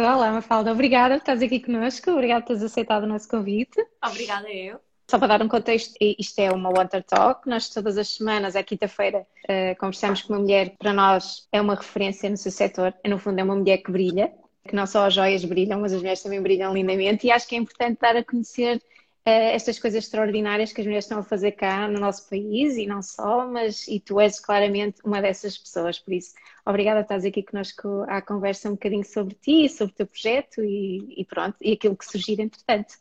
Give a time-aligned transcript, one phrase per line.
[0.00, 3.84] Olá, Mafalda, obrigada por estás aqui connosco, obrigada por teres aceitado o nosso convite.
[4.02, 4.80] Obrigada eu.
[5.10, 7.46] Só para dar um contexto, isto é uma Water Talk.
[7.46, 11.60] Nós todas as semanas, à quinta-feira, uh, conversamos com uma mulher que para nós é
[11.60, 12.94] uma referência no seu setor.
[13.06, 14.32] No fundo, é uma mulher que brilha,
[14.66, 17.26] que não só as joias brilham, mas as mulheres também brilham lindamente.
[17.26, 18.80] E acho que é importante dar a conhecer
[19.24, 23.02] estas coisas extraordinárias que as mulheres estão a fazer cá no nosso país e não
[23.02, 25.98] só, mas e tu és claramente uma dessas pessoas.
[25.98, 29.96] Por isso, obrigada por estás aqui connosco à conversa um bocadinho sobre ti, sobre o
[29.96, 32.94] teu projeto e, e pronto, e aquilo que surgir entretanto.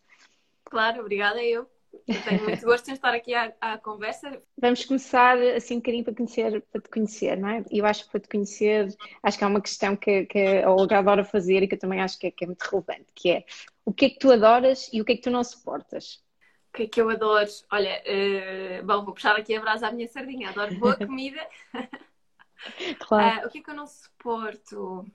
[0.66, 1.67] Claro, obrigada eu.
[2.05, 4.41] Tenho muito gosto em estar aqui à, à, conversa.
[4.57, 7.63] Vamos começar assim um bocadinho para, conhecer, para te conhecer, não é?
[7.70, 10.71] E eu acho que para te conhecer, acho que há uma questão que, que a
[10.71, 13.30] Olga adora fazer e que eu também acho que é, que é muito relevante, que
[13.31, 13.45] é
[13.85, 16.23] o que é que tu adoras e o que é que tu não suportas?
[16.70, 17.49] O que é que eu adoro?
[17.71, 20.49] Olha, uh, bom, vou puxar aqui a brasa à minha sardinha.
[20.49, 21.41] Adoro boa comida.
[22.99, 23.41] Claro.
[23.44, 25.05] Uh, o que é que eu não suporto?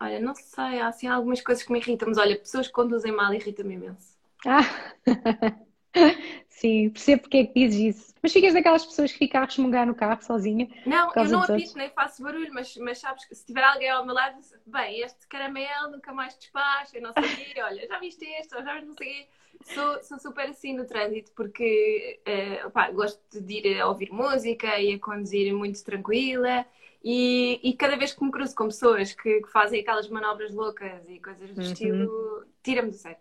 [0.00, 3.12] Olha, não sei, há assim algumas coisas que me irritam, mas olha, pessoas que conduzem
[3.12, 4.16] mal irritam-me imenso.
[4.46, 4.60] Ah.
[6.48, 8.14] Sim, percebo porque é que dizes isso.
[8.22, 10.68] Mas ficas daquelas pessoas que ficam a resmungar no carro sozinha?
[10.86, 14.06] Não, eu não apito nem faço barulho, mas, mas sabes que se tiver alguém ao
[14.06, 18.56] meu lado, bem, este caramelo nunca mais despacha, não sei quê, olha, já viste este,
[18.56, 19.26] ou já não sei quê.
[19.64, 24.78] Sou, sou super assim no trânsito porque uh, opá, gosto de ir a ouvir música
[24.78, 26.64] e a conduzir muito tranquila.
[27.02, 31.06] E, e cada vez que me cruzo com pessoas que, que fazem aquelas manobras loucas
[31.08, 31.66] e coisas do uhum.
[31.66, 33.18] estilo, tira-me do sério.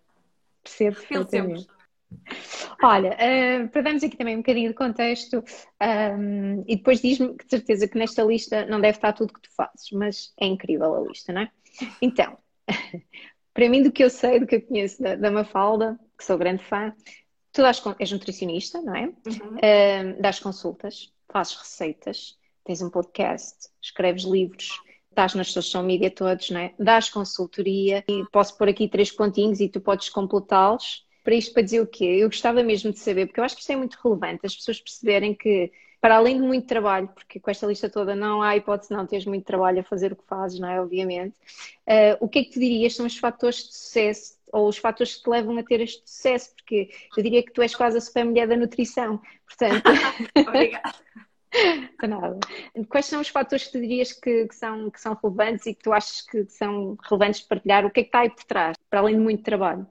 [0.64, 1.68] Percebo perfeitamente.
[2.82, 5.44] Olha, uh, para darmos aqui também um bocadinho de contexto, um,
[5.80, 9.42] ehm, e depois diz-me que de certeza que nesta lista não deve estar tudo que
[9.42, 11.52] tu fazes, mas é incrível a lista, não é?
[12.02, 12.38] Então,
[13.54, 16.38] para mim, do que eu sei, do que eu conheço da, da Mafalda, que sou
[16.38, 16.94] grande fã,
[17.52, 19.06] tu dás, és nutricionista, não é?
[19.06, 19.56] Uhum.
[19.56, 24.70] Uh, dás consultas, fazes receitas, tens um podcast, escreves livros,
[25.10, 26.74] estás nas social media todos, não é?
[26.78, 31.64] Dás consultoria e posso pôr aqui três pontinhos e tu podes completá-los para isto para
[31.64, 32.18] dizer o quê?
[32.20, 34.80] Eu gostava mesmo de saber, porque eu acho que isto é muito relevante, as pessoas
[34.80, 35.72] perceberem que,
[36.02, 39.26] para além de muito trabalho, porque com esta lista toda não há hipótese não teres
[39.26, 40.82] muito trabalho a fazer o que fazes, não é?
[40.82, 41.36] Obviamente.
[41.88, 45.16] Uh, o que é que tu dirias são os fatores de sucesso ou os fatores
[45.16, 46.54] que te levam a ter este sucesso?
[46.56, 49.84] Porque eu diria que tu és quase a super mulher da nutrição, portanto.
[50.48, 50.94] Obrigada.
[52.08, 52.40] nada.
[52.90, 55.84] Quais são os fatores que tu dirias que, que, são, que são relevantes e que
[55.84, 57.86] tu achas que são relevantes de partilhar?
[57.86, 59.88] O que é que está aí por trás, para além de muito trabalho?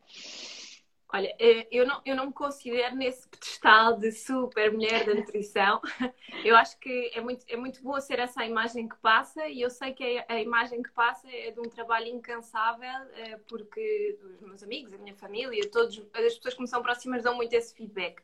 [1.14, 5.80] Olha, eh, eu não, eu não me considero nesse pedestal de super mulher da nutrição.
[6.42, 9.68] Eu acho que é muito, é muito boa ser essa imagem que passa e eu
[9.68, 14.40] sei que a, a imagem que passa é de um trabalho incansável, eh, porque os
[14.40, 17.74] meus amigos, a minha família, todas as pessoas que me são próximas dão muito esse
[17.74, 18.22] feedback.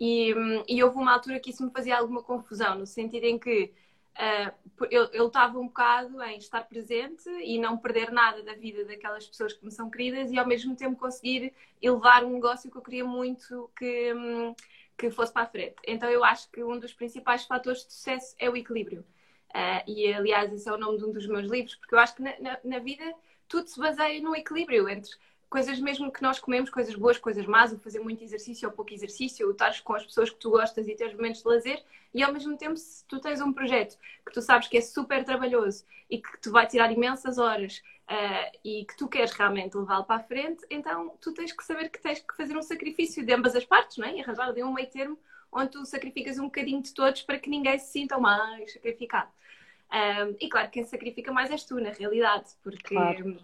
[0.00, 3.38] E, hum, e houve uma altura que isso me fazia alguma confusão, no sentido em
[3.38, 3.72] que
[4.12, 8.84] Uh, eu, eu estava um bocado em estar presente e não perder nada da vida
[8.84, 12.76] daquelas pessoas que me são queridas e ao mesmo tempo conseguir elevar um negócio que
[12.76, 14.54] eu queria muito que, um,
[14.98, 15.76] que fosse para a frente.
[15.86, 19.04] Então eu acho que um dos principais fatores de sucesso é o equilíbrio.
[19.50, 22.14] Uh, e aliás, esse é o nome de um dos meus livros, porque eu acho
[22.14, 23.04] que na, na, na vida
[23.48, 25.10] tudo se baseia no equilíbrio entre
[25.52, 28.94] coisas mesmo que nós comemos, coisas boas, coisas más, o fazer muito exercício ou pouco
[28.94, 32.22] exercício, o estar com as pessoas que tu gostas e ter momentos de lazer, e
[32.22, 35.84] ao mesmo tempo, se tu tens um projeto que tu sabes que é super trabalhoso
[36.08, 40.22] e que tu vai tirar imensas horas uh, e que tu queres realmente levá-lo para
[40.22, 43.54] a frente, então tu tens que saber que tens que fazer um sacrifício de ambas
[43.54, 44.16] as partes, não é?
[44.16, 45.18] E arranjar ali um meio termo
[45.52, 49.28] onde tu sacrificas um bocadinho de todos para que ninguém se sinta mais sacrificado.
[49.92, 53.38] Um, e claro, quem sacrifica mais és tu, na realidade, porque claro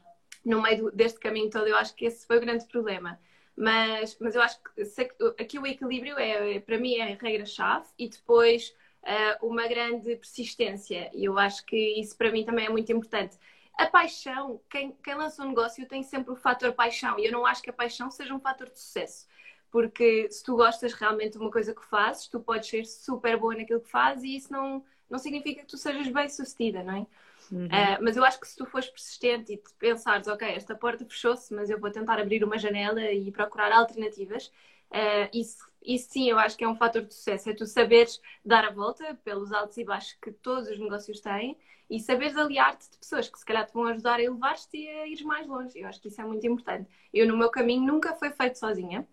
[0.44, 3.19] no meio deste caminho todo, eu acho que esse foi o grande problema.
[3.56, 8.09] Mas, mas eu acho que aqui o equilíbrio é, para mim, é a regra-chave e
[8.09, 8.72] depois
[9.03, 11.10] uh, uma grande persistência.
[11.12, 13.37] E eu acho que isso para mim também é muito importante.
[13.77, 17.47] A paixão, quem, quem lança um negócio tem sempre o fator paixão e eu não
[17.47, 19.27] acho que a paixão seja um fator de sucesso.
[19.71, 23.54] Porque se tu gostas realmente de uma coisa que fazes, tu podes ser super boa
[23.54, 27.06] naquilo que fazes e isso não, não significa que tu sejas bem sucedida, não é?
[27.50, 27.66] Uhum.
[27.66, 31.53] Uh, mas eu acho que se tu fores persistente e pensares, ok, esta porta fechou-se,
[31.54, 34.48] mas eu vou tentar abrir uma janela e procurar alternativas,
[34.91, 38.21] uh, isso, isso sim eu acho que é um fator de sucesso, é tu saberes
[38.45, 41.56] dar a volta pelos altos e baixos que todos os negócios têm
[41.91, 45.06] e saberes aliar-te de pessoas que se calhar te vão ajudar a elevar-te e a
[45.06, 45.78] ir mais longe.
[45.78, 46.89] Eu acho que isso é muito importante.
[47.12, 49.09] Eu, no meu caminho, nunca foi feito sozinha.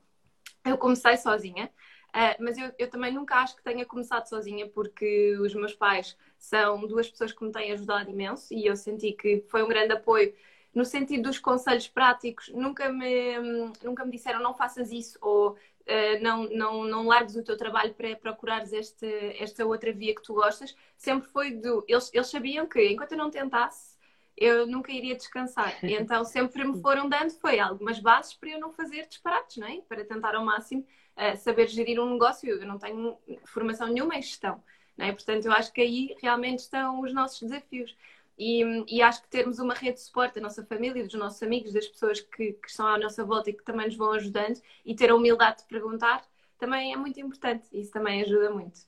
[0.65, 1.71] Eu comecei sozinha.
[2.15, 6.17] Uh, mas eu, eu, também nunca acho que tenha começado sozinha, porque os meus pais
[6.37, 9.91] são duas pessoas que me têm ajudado imenso e eu senti que foi um grande
[9.91, 10.33] apoio
[10.73, 12.47] no sentido dos conselhos práticos.
[12.53, 13.37] Nunca me,
[13.83, 17.93] nunca me disseram não faças isso ou uh, não, não, não largues o teu trabalho
[17.93, 19.05] para procurares este,
[19.37, 20.73] esta outra via que tu gostas.
[20.95, 21.83] Sempre foi do.
[21.85, 23.94] Eles, eles sabiam que enquanto eu não tentasse,
[24.37, 25.77] eu nunca iria descansar.
[25.83, 29.67] E então sempre me foram dando foi algumas bases para eu não fazer disparates, não
[29.67, 29.81] é?
[29.81, 30.85] Para tentar ao máximo
[31.15, 32.49] uh, saber gerir um negócio.
[32.49, 34.63] Eu não tenho formação nenhuma em gestão,
[34.97, 35.11] não é?
[35.11, 37.95] Portanto, eu acho que aí realmente estão os nossos desafios.
[38.37, 41.71] E, e, acho que termos uma rede de suporte da nossa família, dos nossos amigos,
[41.71, 44.93] das pessoas que, que, estão à nossa volta e que também nos vão ajudando e
[44.93, 46.21] ter a humildade de perguntar
[46.57, 47.67] também é muito importante.
[47.71, 48.81] Isso também ajuda muito.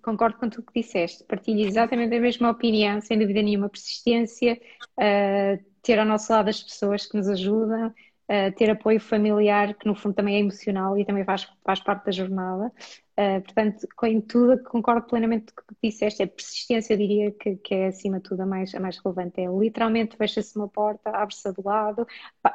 [0.00, 1.24] Concordo com tudo que disseste.
[1.24, 3.68] Partilho exatamente a mesma opinião, sem dúvida nenhuma.
[3.68, 4.58] Persistência,
[4.98, 7.92] uh, ter ao nosso lado as pessoas que nos ajudam,
[8.32, 12.06] uh, ter apoio familiar, que no fundo também é emocional e também faz, faz parte
[12.06, 12.72] da jornada.
[13.12, 16.22] Uh, portanto, com tudo, concordo plenamente com o que disseste.
[16.22, 19.38] A persistência, eu diria que, que, é acima de tudo a mais, a mais relevante.
[19.38, 22.06] É literalmente fecha-se uma porta, abre-se do lado,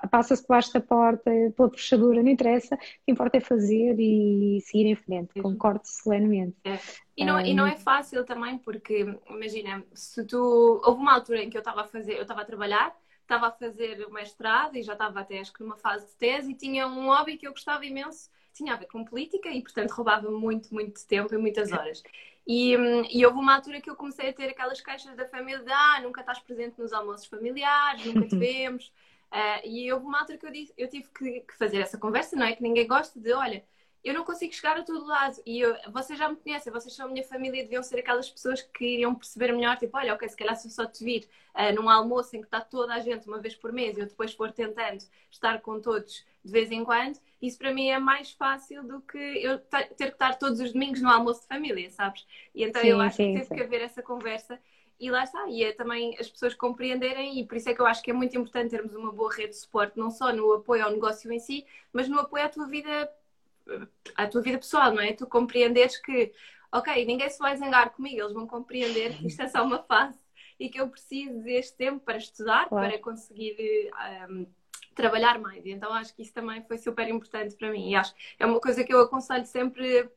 [0.10, 2.74] passa-se por baixo da porta, pela fechadura, não interessa.
[2.74, 5.40] O que importa é fazer e seguir em frente.
[5.40, 6.56] Concordo solenemente.
[6.66, 6.80] É.
[7.16, 7.40] E, não, um...
[7.40, 10.82] e não é fácil também, porque imagina, se tu.
[10.84, 12.96] Houve uma altura em que eu estava a fazer, eu estava a trabalhar
[13.28, 16.52] estava a fazer o mestrado e já estava até acho que numa fase de tese
[16.52, 19.92] e tinha um hobby que eu gostava imenso tinha a ver com política e, portanto,
[19.92, 22.02] roubava muito, muito tempo e muitas horas.
[22.46, 22.74] E,
[23.12, 26.00] e houve uma altura que eu comecei a ter aquelas queixas da família de ah,
[26.02, 28.92] nunca estás presente nos almoços familiares, nunca te vemos.
[29.32, 32.36] Uh, e houve uma altura que eu, disse, eu tive que, que, fazer essa conversa,
[32.36, 32.56] não é?
[32.56, 33.64] Que ninguém gosta de, olha,
[34.04, 35.38] eu não consigo chegar a todo lado.
[35.46, 38.62] E eu, vocês já me conhecem, vocês são a minha família, deviam ser aquelas pessoas
[38.62, 41.74] que iriam perceber melhor, tipo, olha, ok, se calhar se eu só te vir uh,
[41.76, 44.34] num almoço em que está toda a gente uma vez por mês e eu depois
[44.34, 48.82] for tentando estar com todos de vez em quando, isso para mim é mais fácil
[48.84, 52.26] do que eu ter que estar todos os domingos no almoço de família, sabes?
[52.56, 53.56] E então sim, eu acho sim, que teve sim.
[53.56, 54.58] que haver essa conversa
[55.00, 57.86] e lá está, e é também as pessoas compreenderem, e por isso é que eu
[57.86, 60.84] acho que é muito importante termos uma boa rede de suporte, não só no apoio
[60.84, 63.10] ao negócio em si, mas no apoio à tua vida,
[64.16, 65.14] à tua vida pessoal, não é?
[65.14, 66.32] Tu compreenderes que,
[66.72, 70.18] ok, ninguém se vai zangar comigo, eles vão compreender que isto é só uma fase
[70.60, 72.90] e que eu preciso deste tempo para estudar, claro.
[72.90, 73.92] para conseguir
[74.30, 74.48] um,
[74.96, 75.66] trabalhar mais.
[75.66, 77.92] Então acho que isso também foi super importante para mim.
[77.92, 80.10] E acho é uma coisa que eu aconselho sempre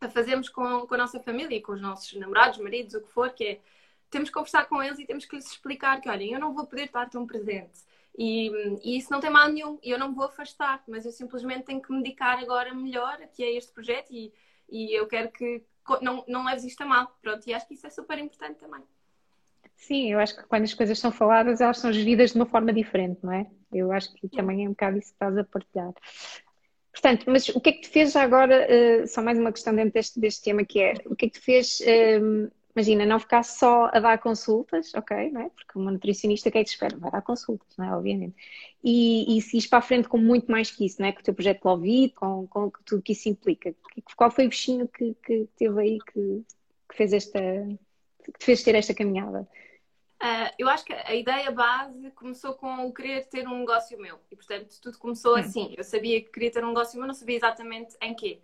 [0.00, 3.30] a fazermos com, com a nossa família, com os nossos namorados, maridos, o que for,
[3.30, 3.60] que é
[4.10, 6.66] temos que conversar com eles e temos que lhes explicar que, olhem, eu não vou
[6.66, 7.80] poder estar tão presente.
[8.16, 8.48] E,
[8.82, 11.64] e, isso não tem mal nenhum, e eu não me vou afastar, mas eu simplesmente
[11.64, 14.32] tenho que me dedicar agora melhor aqui a este projeto e,
[14.70, 15.62] e eu quero que
[16.00, 17.18] não, não leves isto a mal.
[17.20, 18.82] Pronto, e acho que isso é super importante também.
[19.76, 22.72] Sim, eu acho que quando as coisas são faladas, elas são geridas de uma forma
[22.72, 23.46] diferente, não é?
[23.72, 25.92] Eu acho que também é um bocado isso que estás a partilhar.
[26.92, 29.74] Portanto, mas o que é que te fez já agora, uh, só mais uma questão
[29.74, 33.20] dentro deste, deste tema que é, o que é que te fez, uh, imagina, não
[33.20, 35.50] ficar só a dar consultas, ok, não é?
[35.50, 36.96] Porque uma nutricionista que é que espera?
[36.96, 37.96] Vai dar consultas, não é?
[37.96, 38.34] Obviamente.
[38.82, 41.12] E, e se ires para a frente com muito mais que isso, não é?
[41.12, 43.74] Com o teu projeto Covid, com, com tudo que isso implica.
[44.16, 46.44] Qual foi o bichinho que, que teve aí que,
[46.88, 49.48] que fez esta, que te fez ter esta caminhada?
[50.22, 54.18] Uh, eu acho que a ideia base começou com o querer ter um negócio meu.
[54.30, 55.40] E, portanto, tudo começou hum.
[55.40, 55.74] assim.
[55.76, 58.40] Eu sabia que queria ter um negócio meu, não sabia exatamente em quê.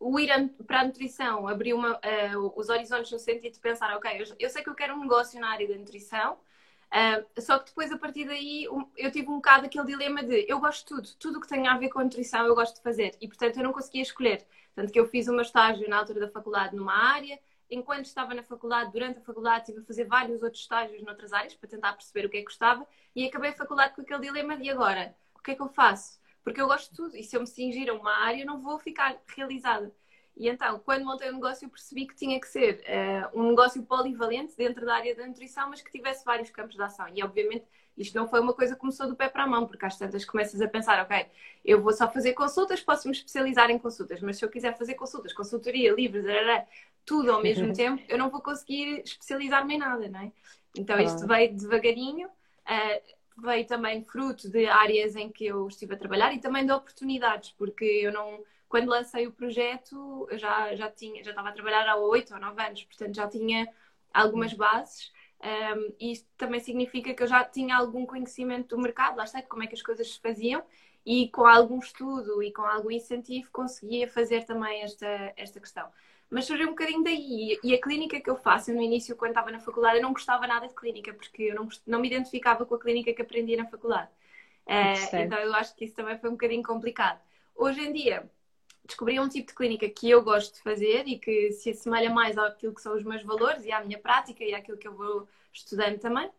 [0.00, 0.30] O ir
[0.66, 4.50] para a nutrição abriu uma, uh, os horizontes no sentido de pensar, ok, eu, eu,
[4.50, 7.98] sei que eu quero um negócio na área da nutrição, uh, só que depois, a
[7.98, 11.40] partir daí, um, eu tive um bocado aquele dilema de eu gosto de tudo, tudo
[11.40, 13.16] que tenha a ver com a nutrição eu gosto de fazer.
[13.20, 14.46] E, portanto, eu não conseguia escolher.
[14.74, 17.38] Tanto que eu fiz o meu estágio na altura da faculdade numa área,
[17.70, 21.54] enquanto estava na faculdade, durante a faculdade, estive a fazer vários outros estágios noutras áreas
[21.54, 24.56] para tentar perceber o que é que gostava e acabei a faculdade com aquele dilema
[24.56, 26.18] de agora, o que é que eu faço?
[26.42, 28.78] Porque eu gosto de tudo e se eu me cingir a uma área, não vou
[28.78, 29.92] ficar realizada.
[30.36, 33.82] E então, quando montei o negócio, eu percebi que tinha que ser uh, um negócio
[33.82, 37.08] polivalente dentro da área da nutrição, mas que tivesse vários campos de ação.
[37.12, 37.64] E, obviamente,
[37.96, 40.24] isto não foi uma coisa que começou do pé para a mão, porque às tantas
[40.24, 41.26] começas a pensar, ok,
[41.64, 44.94] eu vou só fazer consultas, posso me especializar em consultas, mas se eu quiser fazer
[44.94, 46.24] consultas, consultoria, livros,
[47.04, 50.32] tudo ao mesmo tempo, eu não vou conseguir especializar-me em nada, não é?
[50.76, 55.98] Então isto veio devagarinho, uh, veio também fruto de áreas em que eu estive a
[55.98, 61.22] trabalhar e também de oportunidades, porque eu não, quando lancei o projeto, já, já, tinha,
[61.22, 63.68] já estava a trabalhar há oito ou nove anos, portanto já tinha
[64.12, 65.12] algumas bases.
[65.40, 69.40] Um, e isto também significa que eu já tinha algum conhecimento do mercado, lá está,
[69.42, 70.62] como é que as coisas se faziam,
[71.06, 75.88] e com algum estudo e com algum incentivo conseguia fazer também esta, esta questão
[76.30, 77.58] mas surgiu um bocadinho daí.
[77.62, 80.46] E a clínica que eu faço, no início, quando estava na faculdade, eu não gostava
[80.46, 83.66] nada de clínica, porque eu não, não me identificava com a clínica que aprendi na
[83.66, 84.10] faculdade.
[84.66, 87.18] Uh, então eu acho que isso também foi um bocadinho complicado.
[87.56, 88.30] Hoje em dia,
[88.84, 92.36] descobri um tipo de clínica que eu gosto de fazer e que se assemelha mais
[92.36, 95.26] àquilo que são os meus valores e à minha prática e àquilo que eu vou
[95.52, 96.30] estudando também.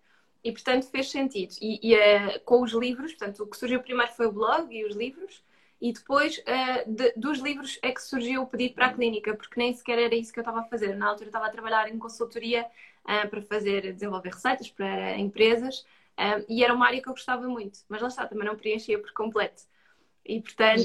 [0.43, 1.55] E, portanto, fez sentido.
[1.59, 4.85] E, e uh, com os livros, portanto, o que surgiu primeiro foi o blog e
[4.85, 5.43] os livros.
[5.81, 9.59] E depois uh, de, dos livros é que surgiu o pedido para a clínica, porque
[9.59, 10.95] nem sequer era isso que eu estava a fazer.
[10.95, 12.65] Na altura estava a trabalhar em consultoria
[13.05, 15.85] uh, para fazer, desenvolver receitas para empresas.
[16.19, 18.99] Um, e era uma área que eu gostava muito, mas lá está, também não preenchia
[18.99, 19.63] por completo.
[20.25, 20.83] E portanto,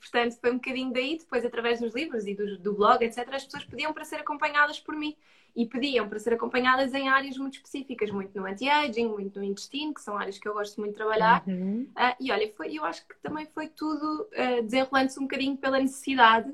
[0.00, 3.44] portanto, foi um bocadinho daí, depois através dos livros e do, do blog, etc., as
[3.44, 5.14] pessoas pediam para ser acompanhadas por mim
[5.56, 9.94] e pediam para ser acompanhadas em áreas muito específicas, muito no anti-aging, muito no intestino,
[9.94, 11.42] que são áreas que eu gosto muito de trabalhar.
[11.46, 11.88] Uhum.
[11.96, 15.78] Uh, e olha, foi, eu acho que também foi tudo uh, desenrolando-se um bocadinho pela
[15.78, 16.52] necessidade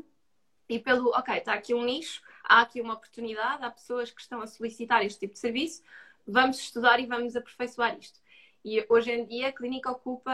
[0.68, 4.40] e pelo, ok, está aqui um nicho, há aqui uma oportunidade, há pessoas que estão
[4.40, 5.82] a solicitar este tipo de serviço,
[6.25, 8.21] vamos estudar e vamos aperfeiçoar isto.
[8.64, 10.32] E hoje em dia a clínica ocupa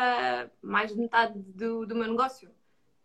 [0.61, 2.51] mais de metade do, do meu negócio.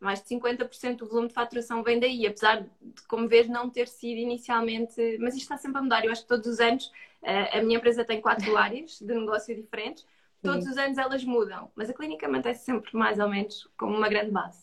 [0.03, 2.69] Mais de 50% do volume de faturação vem daí, apesar de,
[3.07, 5.17] como vês, não ter sido inicialmente.
[5.19, 6.03] Mas isto está sempre a mudar.
[6.05, 6.91] Eu acho que todos os anos
[7.23, 10.05] eh, a minha empresa tem quatro áreas de negócio diferentes.
[10.41, 10.71] Todos Sim.
[10.71, 14.29] os anos elas mudam, mas a clínica mantém-se sempre mais ou menos como uma grande
[14.29, 14.61] base.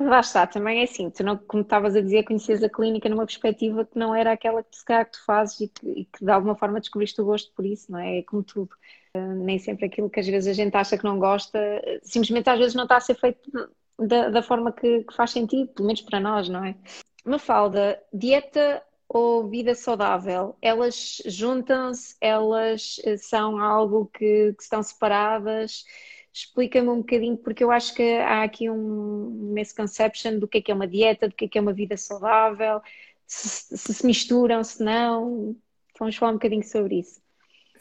[0.00, 3.24] Lá está, também é assim, tu não, como estavas a dizer, conheces a clínica numa
[3.24, 6.24] perspectiva que não era aquela que se calhar que tu fazes e que, e que,
[6.24, 8.18] de alguma forma descobriste o gosto por isso, não é?
[8.18, 8.70] É como tudo.
[9.14, 11.58] Uh, nem sempre aquilo que às vezes a gente acha que não gosta,
[12.02, 13.50] simplesmente às vezes não está a ser feito
[13.98, 16.76] da, da forma que, que, faz sentido, pelo menos para nós, não é?
[17.24, 25.84] Mafalda, dieta ou vida saudável, elas juntam-se, elas eh, são algo que, que estão separadas?
[26.32, 30.72] Explica-me um bocadinho, porque eu acho que há aqui um misconception do que é que
[30.72, 32.80] é uma dieta, do que é que é uma vida saudável,
[33.26, 35.56] se se, se misturam, se não.
[35.98, 37.20] Vamos falar um bocadinho sobre isso.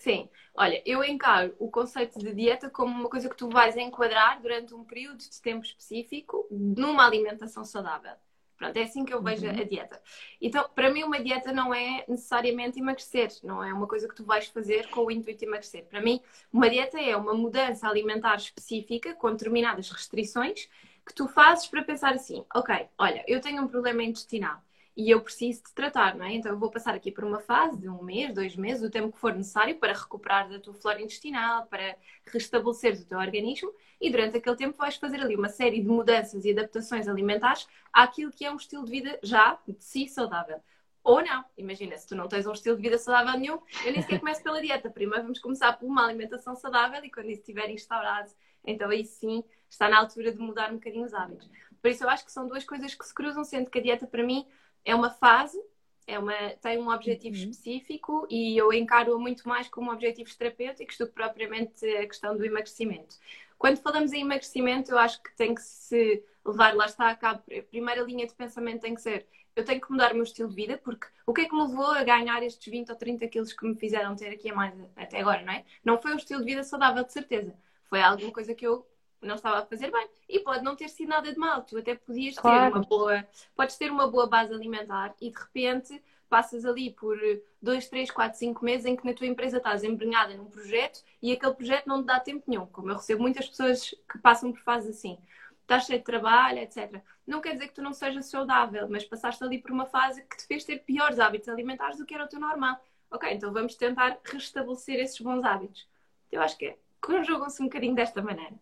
[0.05, 4.39] Sim, olha, eu encaro o conceito de dieta como uma coisa que tu vais enquadrar
[4.39, 8.11] durante um período de tempo específico numa alimentação saudável.
[8.55, 9.59] Pronto, é assim que eu vejo uhum.
[9.59, 9.99] a dieta.
[10.39, 14.23] Então, para mim, uma dieta não é necessariamente emagrecer, não é uma coisa que tu
[14.23, 15.85] vais fazer com o intuito de emagrecer.
[15.85, 16.21] Para mim,
[16.53, 20.69] uma dieta é uma mudança alimentar específica com determinadas restrições
[21.03, 24.61] que tu fazes para pensar assim: ok, olha, eu tenho um problema intestinal
[24.95, 26.33] e eu preciso de tratar, não é?
[26.33, 29.11] Então eu vou passar aqui por uma fase de um mês, dois meses, o tempo
[29.11, 34.09] que for necessário para recuperar da tua flora intestinal, para restabelecer o teu organismo e
[34.09, 38.45] durante aquele tempo vais fazer ali uma série de mudanças e adaptações alimentares àquilo que
[38.45, 40.61] é um estilo de vida já de si saudável.
[41.03, 44.01] Ou não, imagina, se tu não tens um estilo de vida saudável nenhum, eu nem
[44.01, 44.89] sequer começo pela dieta.
[44.89, 48.31] Primeiro vamos começar por uma alimentação saudável e quando isso estiver instaurado,
[48.65, 51.49] então aí sim está na altura de mudar um bocadinho os hábitos.
[51.81, 54.07] Por isso eu acho que são duas coisas que se cruzam, sendo que a dieta
[54.07, 54.47] para mim
[54.85, 55.59] é uma fase,
[56.07, 57.49] é uma, tem um objetivo uhum.
[57.49, 62.45] específico e eu encaro-a muito mais como objetivos terapêuticos do que propriamente a questão do
[62.45, 63.17] emagrecimento.
[63.57, 67.41] Quando falamos em emagrecimento, eu acho que tem que se levar, lá está a cabo,
[67.51, 70.49] a primeira linha de pensamento tem que ser eu tenho que mudar o meu estilo
[70.49, 73.27] de vida, porque o que é que me levou a ganhar estes 20 ou 30
[73.27, 75.63] quilos que me fizeram ter aqui a mais até agora, não é?
[75.83, 77.55] Não foi um estilo de vida saudável, de certeza.
[77.89, 78.85] Foi alguma coisa que eu
[79.25, 80.07] não estava a fazer bem.
[80.29, 81.61] E pode não ter sido nada de mal.
[81.63, 82.71] Tu até podias claro.
[82.71, 87.17] ter uma boa, podes ter uma boa base alimentar e de repente passas ali por
[87.61, 91.31] 2, 3, 4, 5 meses em que na tua empresa estás embrenhada num projeto e
[91.31, 92.65] aquele projeto não te dá tempo nenhum.
[92.65, 95.17] Como eu recebo muitas pessoas que passam por fases assim.
[95.61, 97.01] Estás cheio de trabalho, etc.
[97.25, 100.37] Não quer dizer que tu não sejas saudável, mas passaste ali por uma fase que
[100.37, 102.79] te fez ter piores hábitos alimentares do que era o teu normal.
[103.09, 105.87] Ok, então vamos tentar restabelecer esses bons hábitos.
[106.31, 106.77] Eu acho que é.
[107.01, 108.53] Conjugam-se um bocadinho desta maneira.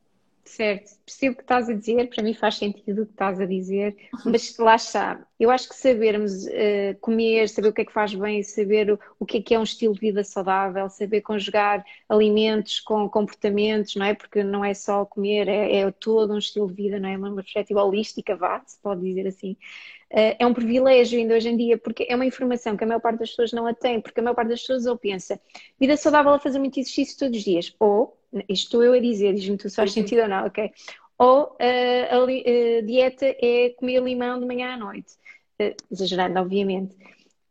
[0.45, 3.45] Certo, percebo o que estás a dizer, para mim faz sentido o que estás a
[3.45, 3.95] dizer,
[4.25, 5.25] mas lá está.
[5.39, 8.99] Eu acho que sabermos uh, comer, saber o que é que faz bem, saber o,
[9.17, 13.95] o, que é que é um estilo de vida saudável, saber conjugar alimentos com comportamentos,
[13.95, 14.13] não é?
[14.13, 17.17] Porque não é só comer, é, é todo um estilo de vida, não é?
[17.17, 19.55] Uma perspectiva holística, vá, se pode dizer assim.
[20.13, 22.99] Uh, é um privilégio ainda hoje em dia, porque é uma informação que a maior
[22.99, 25.41] parte das pessoas não a tem, porque a maior parte das pessoas ou pensa,
[25.79, 28.15] vida saudável é fazer muito exercício todos os dias, ou
[28.47, 30.71] isto estou eu a dizer, diz-me tu se faz sentido ou não, ok?
[31.17, 35.13] Ou a, a, dieta é comer limão de manhã à noite,
[35.91, 36.95] exagerando, obviamente.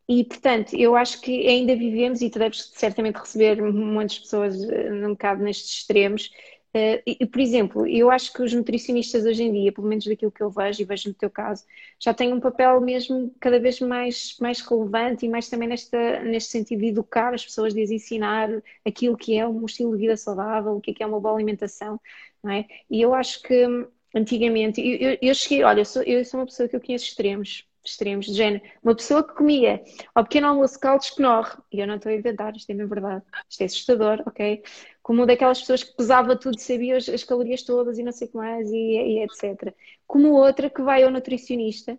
[0.09, 4.57] E, portanto, eu acho que ainda vivemos, e tu deves certamente receber muitas pessoas
[5.03, 6.31] um bocado nestes extremos,
[6.75, 10.33] Uh, e, por exemplo, eu acho que os nutricionistas hoje em dia, pelo menos daquilo
[10.33, 11.65] que eu vejo e vejo no teu caso,
[12.01, 16.51] já têm um papel mesmo cada vez mais, mais relevante e mais também nesta, neste
[16.51, 18.49] sentido de educar as pessoas, de ensinar
[18.87, 21.35] aquilo que é um estilo de vida saudável, o que é, que é uma boa
[21.35, 22.01] alimentação,
[22.43, 22.67] não é?
[22.91, 23.67] E eu acho que
[24.15, 27.07] antigamente, eu, eu, eu cheguei, olha, eu sou, eu sou uma pessoa que eu conheço
[27.07, 28.63] extremos, extremos de género.
[28.83, 29.83] Uma pessoa que comia
[30.15, 32.89] ao pequeno almoço caldos que norre, e eu não estou a inventar, isto é mesmo
[32.91, 34.63] verdade, isto é assustador, ok?
[35.03, 38.31] Como daquelas pessoas que pesava tudo, sabia as, as calorias todas e não sei o
[38.31, 39.75] que mais, e, e, etc.
[40.07, 41.99] Como outra que vai ao nutricionista,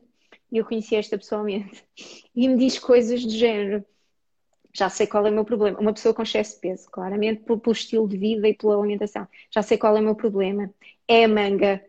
[0.51, 1.83] e eu conheci esta pessoalmente,
[2.35, 3.85] e me diz coisas do género.
[4.75, 5.79] Já sei qual é o meu problema.
[5.79, 9.27] Uma pessoa com excesso de peso, claramente, pelo, pelo estilo de vida e pela alimentação.
[9.51, 10.73] Já sei qual é o meu problema.
[11.07, 11.83] É a manga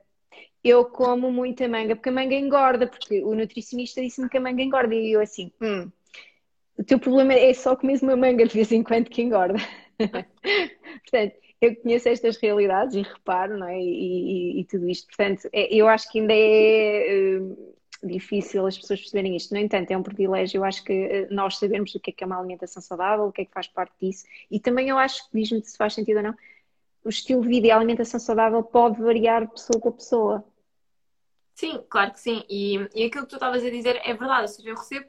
[0.65, 4.63] eu como muita manga, porque a manga engorda, porque o nutricionista disse-me que a manga
[4.63, 5.91] engorda, e eu assim, hum,
[6.79, 9.59] o teu problema é só comer uma manga de vez em quando que engorda.
[11.11, 13.79] Portanto, eu conheço estas realidades e reparo, não é?
[13.79, 15.07] E, e, e tudo isto.
[15.07, 19.53] Portanto, é, eu acho que ainda é uh, difícil as pessoas perceberem isto.
[19.55, 20.59] No entanto, é um privilégio.
[20.59, 23.33] Eu acho que eh, nós sabemos o que é que é uma alimentação saudável, o
[23.33, 24.27] que é que faz parte disso.
[24.51, 26.35] E também eu acho, diz-me se faz sentido ou não,
[27.05, 30.45] o estilo de vida e a alimentação saudável pode variar pessoa com pessoa.
[31.55, 32.45] Sim, claro que sim.
[32.49, 34.43] E, e aquilo que tu estavas a dizer é verdade.
[34.43, 35.07] Ou seja, eu recebo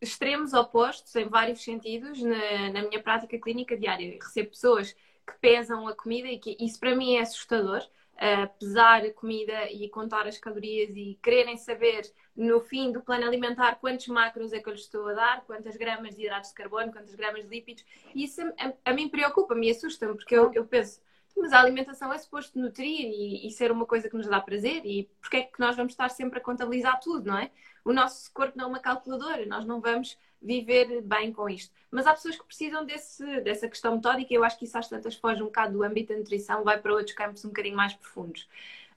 [0.00, 4.06] extremos opostos em vários sentidos na, na minha prática clínica diária.
[4.06, 4.94] Eu recebo pessoas
[5.30, 7.82] que pesam a comida e que isso para mim é assustador.
[8.16, 12.02] Uh, pesar a comida e contar as calorias e quererem saber
[12.36, 15.74] no fim do plano alimentar quantos macros é que eu lhes estou a dar, quantas
[15.74, 17.82] gramas de hidratos de carbono, quantas gramas de lípidos.
[18.14, 21.00] E isso a, a mim preocupa-me e assusta-me, porque eu, eu penso,
[21.36, 24.84] mas a alimentação é suposto nutrir e, e, ser uma coisa que nos dá prazer
[24.84, 27.50] e porque é que nós vamos estar sempre a contabilizar tudo, não é?
[27.84, 31.74] O nosso corpo não é uma calculadora, nós não vamos viver bem com isto.
[31.90, 34.88] Mas há pessoas que precisam desse, dessa questão metódica e eu acho que isso às
[34.88, 37.94] tantas foge um bocado do âmbito da nutrição, vai para outros campos um bocadinho mais
[37.94, 38.48] profundos.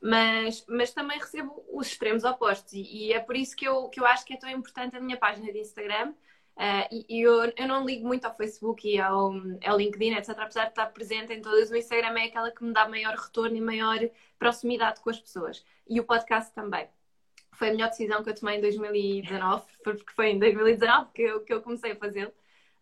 [0.02, 4.00] Mas, mas também recebo os extremos opostos e, e é por isso que eu, que
[4.00, 6.14] eu acho que é tão importante a minha página de Instagram.
[6.56, 9.32] Uh, e, eu, eu, não ligo muito ao Facebook e ao,
[9.66, 10.38] ao LinkedIn, etc.
[10.38, 13.56] Apesar de estar presente em todas, o Instagram é aquela que me dá maior retorno
[13.56, 13.98] e maior
[14.38, 15.66] proximidade com as pessoas.
[15.88, 16.88] E o podcast também
[17.64, 21.40] foi a melhor decisão que eu tomei em 2019, porque foi em 2019 que eu,
[21.42, 22.34] que eu comecei a fazê-lo.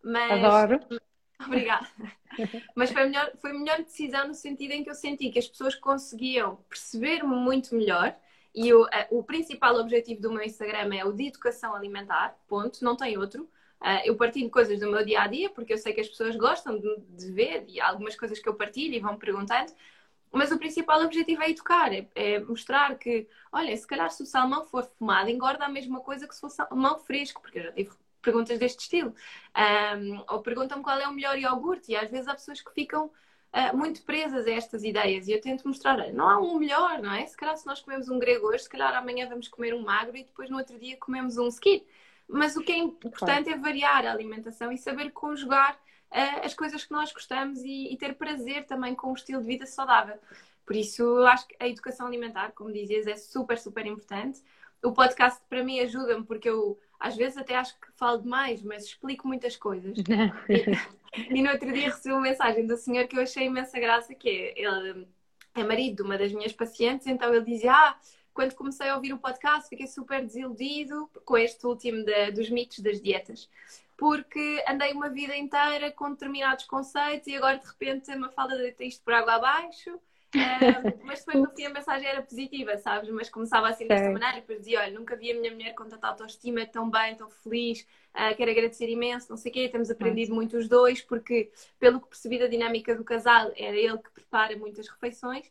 [0.02, 0.44] Mas...
[0.44, 0.80] Adoro.
[1.46, 1.88] Obrigada.
[2.74, 5.38] Mas foi a, melhor, foi a melhor decisão no sentido em que eu senti que
[5.38, 8.14] as pessoas conseguiam perceber-me muito melhor.
[8.54, 12.94] E o, o principal objetivo do meu Instagram é o de educação alimentar, ponto, não
[12.96, 13.44] tem outro.
[13.80, 16.36] Uh, eu partilho coisas do meu dia a dia, porque eu sei que as pessoas
[16.36, 19.72] gostam de, de ver e há algumas coisas que eu partilho e vão perguntando,
[20.32, 24.26] mas o principal objetivo é educar, é, é, mostrar que, olha, se calhar se o
[24.26, 27.72] salmão for fumado, engorda a mesma coisa que se for salmão fresco, porque eu já
[27.72, 27.90] tive
[28.22, 29.14] perguntas deste estilo.
[29.98, 33.06] Um, ou perguntam-me qual é o melhor iogurte, e às vezes há pessoas que ficam
[33.06, 37.12] uh, muito presas a estas ideias, e eu tento mostrar, não há um melhor, não
[37.12, 37.26] é?
[37.26, 40.16] Se calhar se nós comemos um grego hoje, se calhar amanhã vamos comer um magro
[40.16, 41.84] e depois no outro dia comemos um skin.
[42.26, 45.78] Mas o que é importante é variar a alimentação e saber conjugar
[46.12, 49.48] uh, as coisas que nós gostamos e, e, ter prazer também com o estilo de
[49.48, 50.16] vida saudável.
[50.64, 54.40] Por isso, acho que a educação alimentar, como dizias, é super, super importante.
[54.82, 58.84] O podcast para mim ajuda-me porque eu às vezes até acho que falo demais, mas
[58.84, 59.98] explico muitas coisas.
[60.48, 64.14] e, e no outro dia recebi uma mensagem do senhor que eu achei imensa graça,
[64.14, 65.08] que é, ele
[65.54, 67.96] é marido de uma das minhas pacientes, então ele dizia, ah,
[68.32, 72.78] quando comecei a ouvir o podcast fiquei super desiludido com este último de, dos mitos
[72.78, 73.48] das dietas
[74.02, 78.82] porque andei uma vida inteira com determinados conceitos e agora de repente a Mafalda deita
[78.82, 79.94] isto por água abaixo.
[79.94, 80.34] Uh,
[81.06, 83.08] mas depois no fim a mensagem era positiva, sabes?
[83.10, 85.88] Mas começava assim desta maneira e depois dizia: Olha, nunca vi a minha mulher com
[85.88, 89.68] tanta autoestima, tão bem, tão feliz, uh, quero agradecer imenso, não sei o quê.
[89.68, 93.98] Temos aprendido muito os dois, porque pelo que percebi da dinâmica do casal, era ele
[93.98, 95.48] que prepara muitas refeições.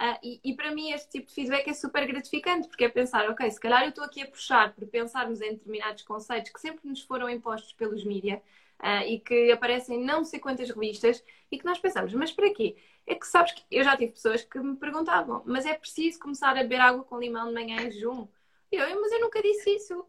[0.00, 3.28] Uh, e, e, para mim este tipo de feedback é super gratificante, porque é pensar,
[3.28, 6.88] ok, se calhar eu estou aqui a puxar por pensarmos em determinados conceitos que sempre
[6.88, 8.42] nos foram impostos pelos mídia
[8.82, 12.50] uh, e que aparecem em não sei quantas revistas e que nós pensamos, mas para
[12.54, 12.76] quê?
[13.06, 16.52] É que sabes que eu já tive pessoas que me perguntavam, mas é preciso começar
[16.52, 18.26] a beber água com limão de manhã em jejum?
[18.72, 20.06] E eu, mas eu nunca disse isso.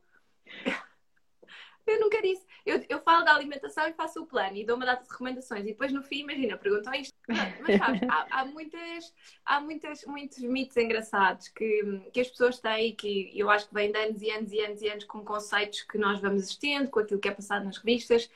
[1.91, 2.45] Eu nunca disse.
[2.65, 5.61] Eu, eu falo da alimentação e faço o plano e dou uma data de recomendações.
[5.61, 7.13] E depois no fim, imagina, perguntam isto.
[7.27, 9.13] Mas sabes, há, há, muitas,
[9.45, 13.91] há muitas, muitos mitos engraçados que, que as pessoas têm que eu acho que vêm
[13.91, 16.99] de anos e anos e anos e anos com conceitos que nós vamos existindo, com
[16.99, 18.29] aquilo que é passado nas revistas.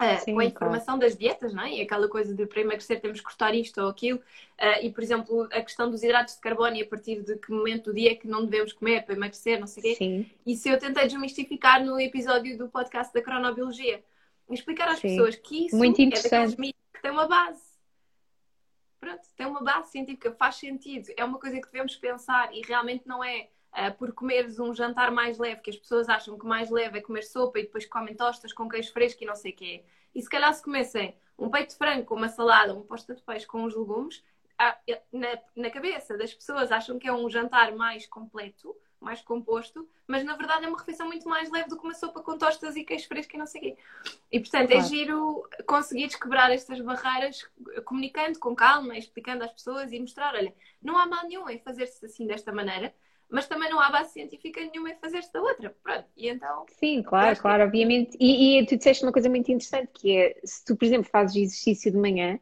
[0.00, 1.00] Uh, Sim, com a informação claro.
[1.00, 1.74] das dietas, não é?
[1.74, 4.18] E aquela coisa de para emagrecer temos que cortar isto ou aquilo.
[4.18, 7.52] Uh, e, por exemplo, a questão dos hidratos de carbono e a partir de que
[7.52, 9.94] momento do dia é que não devemos comer para emagrecer, não sei o quê.
[9.96, 10.30] Sim.
[10.46, 14.02] Isso eu tentei desmistificar no episódio do podcast da cronobiologia.
[14.48, 15.08] Explicar às Sim.
[15.08, 16.54] pessoas que isso Muito interessante.
[16.54, 17.62] é que tem uma base.
[18.98, 21.08] Pronto, tem uma base científica, faz sentido.
[21.16, 25.10] É uma coisa que devemos pensar e realmente não é uh, por comeres um jantar
[25.10, 28.14] mais leve, que as pessoas acham que mais leve é comer sopa e depois comem
[28.14, 29.84] tostas com queijo fresco e não sei o quê.
[30.14, 33.22] E se calhar se comessem um peito de frango com uma salada, uma posta de
[33.22, 34.22] peixe com os legumes,
[35.12, 40.22] na, na cabeça das pessoas acham que é um jantar mais completo, mais composto, mas
[40.22, 42.84] na verdade é uma refeição muito mais leve do que uma sopa com tostas e
[42.84, 43.78] queijo fresco e não sei o quê.
[44.30, 44.86] E portanto é claro.
[44.86, 47.48] é giro conseguires quebrar estas barreiras
[47.86, 52.04] comunicando com calma, explicando às pessoas e mostrar, olha, não há mal nenhum em fazer-se
[52.04, 52.94] assim desta maneira,
[53.30, 55.74] mas também não há base científica nenhuma em fazer-se da outra.
[55.82, 56.66] Pronto, e então.
[56.78, 57.66] Sim, claro, claro, que...
[57.68, 58.16] obviamente.
[58.20, 61.36] E, e, tu disseste uma coisa muito interessante que é se tu, por exemplo, fazes
[61.36, 62.38] exercício de manhã,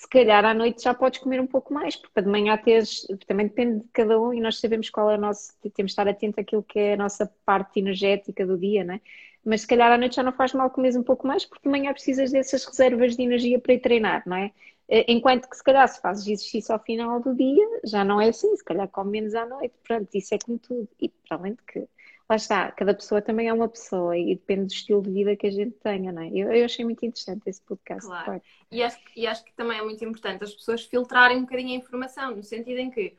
[0.00, 3.46] se calhar à noite já podes comer um pouco mais, porque de manhã teres, também
[3.48, 6.40] depende de cada um e nós sabemos qual é o nosso, temos de estar atento
[6.40, 9.00] àquilo que é a nossa parte energética do dia, não é?
[9.44, 11.70] Mas se calhar à noite já não faz mal comer um pouco mais, porque de
[11.70, 14.52] manhã precisas dessas reservas de energia para ir treinar, não é?
[14.90, 18.28] Eh, enquanto que se calhar se fazes exercício ao final do dia, já não é
[18.28, 19.72] assim, se calhar come menos à noite.
[19.86, 20.88] Pronto, isso é como tudo.
[21.00, 21.88] E para além de que,
[22.28, 25.46] lá está, cada pessoa também é uma pessoa e depende do estilo de vida que
[25.46, 26.28] a gente tenha, não é?
[26.30, 28.04] Eu, eu achei muito interessante esse podcast.
[28.04, 28.42] Claro.
[28.72, 31.84] E acho, e acho que também é muito importante as pessoas filtrarem um bocadinho a
[31.84, 33.16] informação, no sentido em que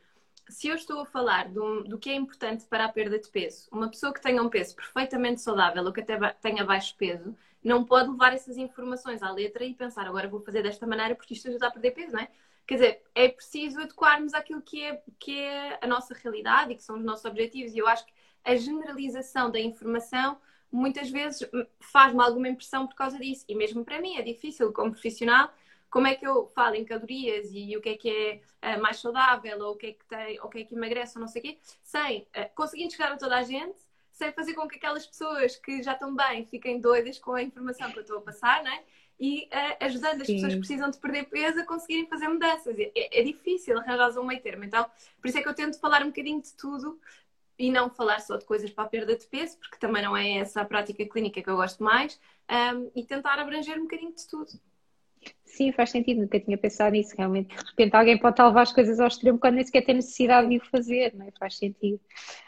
[0.50, 3.70] se eu estou a falar do, do que é importante para a perda de peso,
[3.72, 7.86] uma pessoa que tenha um peso perfeitamente saudável ou que até tenha baixo peso, não
[7.86, 11.48] pode levar essas informações à letra e pensar agora vou fazer desta maneira porque isto
[11.48, 12.28] ajuda a perder peso, não é?
[12.68, 16.84] Quer dizer, é preciso adequarmos àquilo que é, que é a nossa realidade e que
[16.84, 17.74] são os nossos objetivos.
[17.74, 20.40] E eu acho que a generalização da informação
[20.72, 21.48] muitas vezes
[21.80, 23.44] faz-me alguma impressão por causa disso.
[23.48, 25.52] E mesmo para mim é difícil, como profissional,
[25.90, 28.10] como é que eu falo em calorias e o que é que
[28.62, 31.18] é uh, mais saudável ou o que é que tem, o que é que emagrece
[31.18, 33.78] ou não sei o quê, sem uh, conseguindo chegar a toda a gente,
[34.22, 37.92] sem fazer com que aquelas pessoas que já estão bem fiquem doidas com a informação
[37.92, 38.84] que eu estou a passar, não é?
[39.20, 40.22] E uh, ajudando Sim.
[40.22, 42.76] as pessoas que precisam de perder peso a conseguirem fazer mudanças.
[42.78, 44.64] É, é difícil arranjar um meio termo.
[44.64, 44.86] Então,
[45.20, 47.00] por isso é que eu tento falar um bocadinho de tudo
[47.58, 50.38] e não falar só de coisas para a perda de peso, porque também não é
[50.38, 54.28] essa a prática clínica que eu gosto mais, um, e tentar abranger um bocadinho de
[54.28, 54.52] tudo.
[55.44, 57.14] Sim, faz sentido, nunca tinha pensado nisso.
[57.18, 60.48] Realmente, de repente, alguém pode levar as coisas ao extremo quando nem sequer tem necessidade
[60.48, 61.32] de o fazer, não é?
[61.38, 62.00] Faz sentido.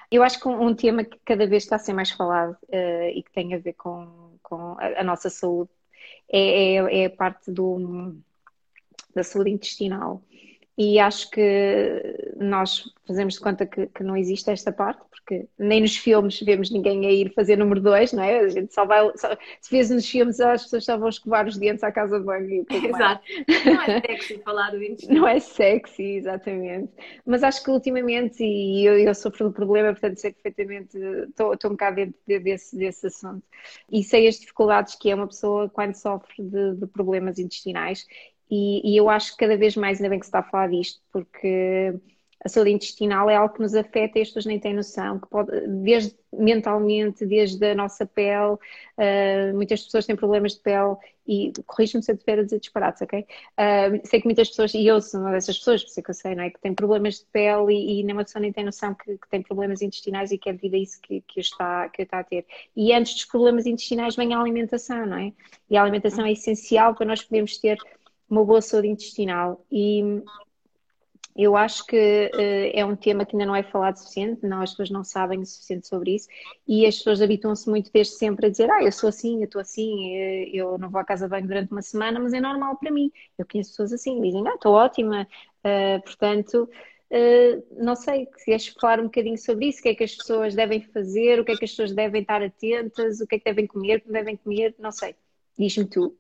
[0.10, 3.10] Eu acho que um, um tema que cada vez está a ser mais falado uh,
[3.14, 5.70] e que tem a ver com, com a, a nossa saúde
[6.30, 8.16] é, é, é, a parte do,
[9.14, 10.22] da saúde intestinal.
[10.76, 15.82] E acho que nós fazemos de conta que, que, não existe esta parte, porque nem
[15.82, 18.40] nos filmes vemos ninguém a ir fazer número dois, não é?
[18.40, 19.12] A gente só vai.
[19.16, 22.26] Só, se vês nos filmes, as pessoas só vão escovar os dentes à casa de
[22.26, 23.24] banho e Exato.
[23.66, 25.20] Não é sexy falar do intestino.
[25.20, 26.92] Não é sexy, exatamente.
[27.24, 31.70] Mas acho que ultimamente, e eu, eu sofro do problema, portanto sei perfeitamente, estou, estou
[31.70, 33.44] um bocado dentro desse, desse assunto.
[33.92, 38.08] E sei as dificuldades que é uma pessoa quando sofre de, de problemas intestinais
[38.56, 40.70] e, e, eu acho que cada vez mais ainda bem que se está a falar
[40.70, 41.92] disto, porque
[42.46, 45.28] a saúde intestinal é algo que nos afeta e as pessoas nem têm noção, que
[45.28, 51.52] pode, desde mentalmente, desde a nossa pele, uh, muitas pessoas têm problemas de pele e
[51.66, 53.22] corrijo-me se eu estiver a dizer disparates, ok?
[53.22, 56.10] Uh, sei que muitas pessoas, e eu sou uma dessas pessoas, por isso é que
[56.12, 56.52] eu sei, não é?
[56.52, 59.42] Que têm problemas de pele e, e nenhuma pessoa nem tem noção que, que tem
[59.42, 62.46] problemas intestinais e que é devido a isso que, que, está, que está a ter.
[62.76, 65.32] E antes dos problemas intestinais vem a alimentação, não é?
[65.70, 67.78] E a alimentação é essencial para nós podermos ter
[68.30, 69.66] uma boa saúde intestinal.
[69.72, 70.24] E
[71.36, 74.72] eu acho que uh, é um tema que ainda não é falado suficiente, não, as
[74.72, 76.28] pessoas não sabem o suficiente sobre isso
[76.68, 79.60] e as pessoas habituam-se muito desde sempre a dizer: Ah, eu sou assim, eu estou
[79.60, 82.78] assim, eh, eu não vou à casa de banho durante uma semana, mas é normal
[82.78, 83.12] para mim.
[83.38, 85.28] Eu conheço pessoas assim, dizem: Ah, estou ótima.
[85.66, 86.70] Uh, portanto,
[87.10, 89.80] uh, não sei, queres falar um bocadinho sobre isso?
[89.80, 91.40] O que é que as pessoas devem fazer?
[91.40, 93.22] O que é que as pessoas devem estar atentas?
[93.22, 93.98] O que é que devem comer?
[93.98, 94.76] O que devem comer?
[94.78, 95.16] Não sei.
[95.58, 96.16] Diz-me tu.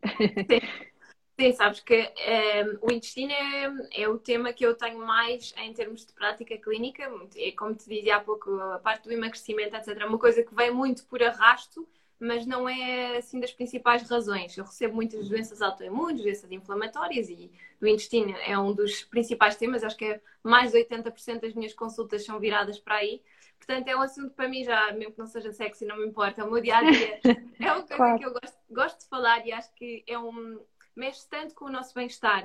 [1.39, 5.73] Sim, sabes que é, o intestino é, é o tema que eu tenho mais em
[5.73, 7.09] termos de prática clínica.
[7.35, 10.53] É, como te dizia há pouco, a parte do emagrecimento, etc., é uma coisa que
[10.53, 11.87] vem muito por arrasto,
[12.19, 14.55] mas não é assim das principais razões.
[14.55, 19.83] Eu recebo muitas doenças autoimunes, doenças inflamatórias e o intestino é um dos principais temas.
[19.83, 23.23] Acho que é mais de 80% das minhas consultas são viradas para aí.
[23.57, 26.41] Portanto, é um assunto para mim já, mesmo que não seja sexy, não me importa.
[26.41, 27.19] É o meu dia a dia.
[27.59, 28.19] É uma coisa claro.
[28.19, 30.59] que eu gosto, gosto de falar e acho que é um
[30.95, 32.43] mexe tanto com o nosso bem-estar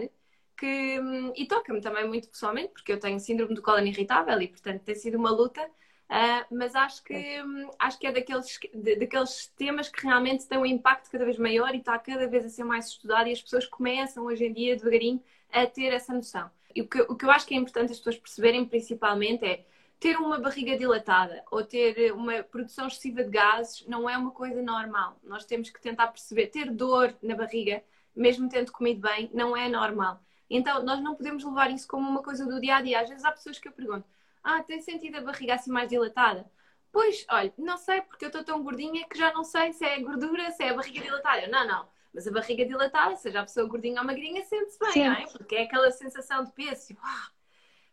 [0.59, 4.49] que, hum, e toca-me também muito pessoalmente, porque eu tenho síndrome do colo irritável e,
[4.49, 5.65] portanto, tem sido uma luta.
[6.11, 10.59] Uh, mas acho que, hum, acho que é daqueles, de, daqueles temas que realmente têm
[10.59, 13.43] um impacto cada vez maior e está cada vez a ser mais estudado e as
[13.43, 16.51] pessoas começam hoje em dia, devagarinho, a ter essa noção.
[16.75, 19.67] E o que, o que eu acho que é importante as pessoas perceberem principalmente é
[20.01, 24.63] ter uma barriga dilatada ou ter uma produção excessiva de gases não é uma coisa
[24.63, 25.19] normal.
[25.23, 27.83] Nós temos que tentar perceber, ter dor na barriga
[28.19, 30.21] mesmo tendo comido bem, não é normal.
[30.51, 33.01] Então, nós não podemos levar isso como uma coisa do dia a dia.
[33.01, 34.07] Às vezes há pessoas que eu pergunto:
[34.43, 36.51] Ah, tem sentido a barriga assim mais dilatada?
[36.91, 40.01] Pois, olha, não sei, porque eu estou tão gordinha que já não sei se é
[40.01, 41.47] gordura, se é a barriga dilatada.
[41.49, 41.89] não, não.
[42.13, 45.05] Mas a barriga dilatada, seja a pessoa gordinha ou magrinha, sente-se bem, Sim.
[45.05, 45.27] não é?
[45.27, 46.87] Porque é aquela sensação de peso.
[46.87, 47.29] Tipo, ah,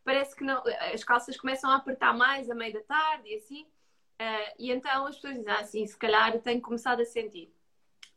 [0.03, 3.63] parece que não, as calças começam a apertar mais a meio da tarde e assim.
[3.63, 7.53] Uh, e então as pessoas dizem assim: se calhar tenho começado a sentir.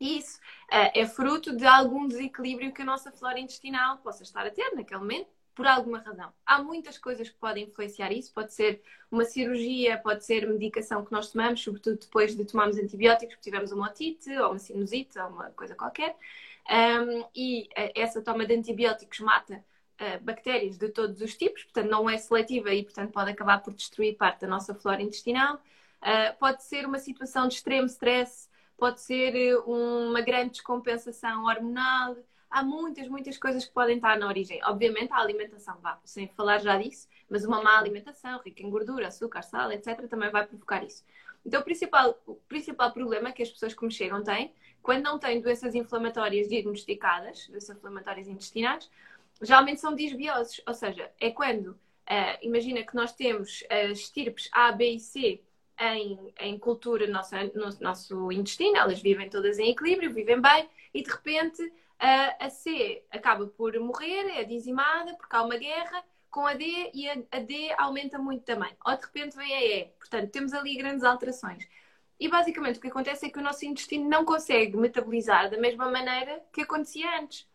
[0.01, 4.51] Isso uh, é fruto de algum desequilíbrio que a nossa flora intestinal possa estar a
[4.51, 6.33] ter naquele momento, por alguma razão.
[6.47, 8.33] Há muitas coisas que podem influenciar isso.
[8.33, 8.81] Pode ser
[9.11, 13.73] uma cirurgia, pode ser medicação que nós tomamos, sobretudo depois de tomarmos antibióticos, porque tivemos
[13.73, 16.17] uma otite ou uma sinusite ou uma coisa qualquer.
[16.71, 19.65] Um, e uh, essa toma de antibióticos mata
[20.01, 23.75] uh, bactérias de todos os tipos, portanto não é seletiva e, portanto, pode acabar por
[23.75, 25.57] destruir parte da nossa flora intestinal.
[26.01, 28.49] Uh, pode ser uma situação de extremo stress
[28.79, 32.17] pode ser eh, uma grande descompensação hormonal.
[32.49, 34.61] Há muitas, muitas coisas que podem estar na origem.
[34.65, 39.09] Obviamente, a alimentação, vá, sem falar já disso, mas uma má alimentação, rica em gordura,
[39.09, 41.05] açúcar, sal, etc., também vai provocar isso.
[41.45, 45.19] Então, o principal, o principal problema que as pessoas que me chegam têm, quando não
[45.19, 48.91] têm doenças inflamatórias diagnosticadas, doenças inflamatórias intestinais,
[49.43, 54.73] geralmente são disbioses, ou seja, é quando, uh, imagina que nós temos as estirpes A,
[54.73, 55.43] B e C
[55.79, 60.69] em, em cultura no nosso, no nosso intestino, elas vivem todas em equilíbrio, vivem bem,
[60.93, 66.05] e de repente uh, a C acaba por morrer, é dizimada porque há uma guerra
[66.31, 68.75] com a D e a, a D aumenta muito também.
[68.85, 69.85] Ou de repente vem a E.
[69.99, 71.67] Portanto, temos ali grandes alterações.
[72.21, 75.91] E basicamente o que acontece é que o nosso intestino não consegue metabolizar da mesma
[75.91, 77.47] maneira que acontecia antes.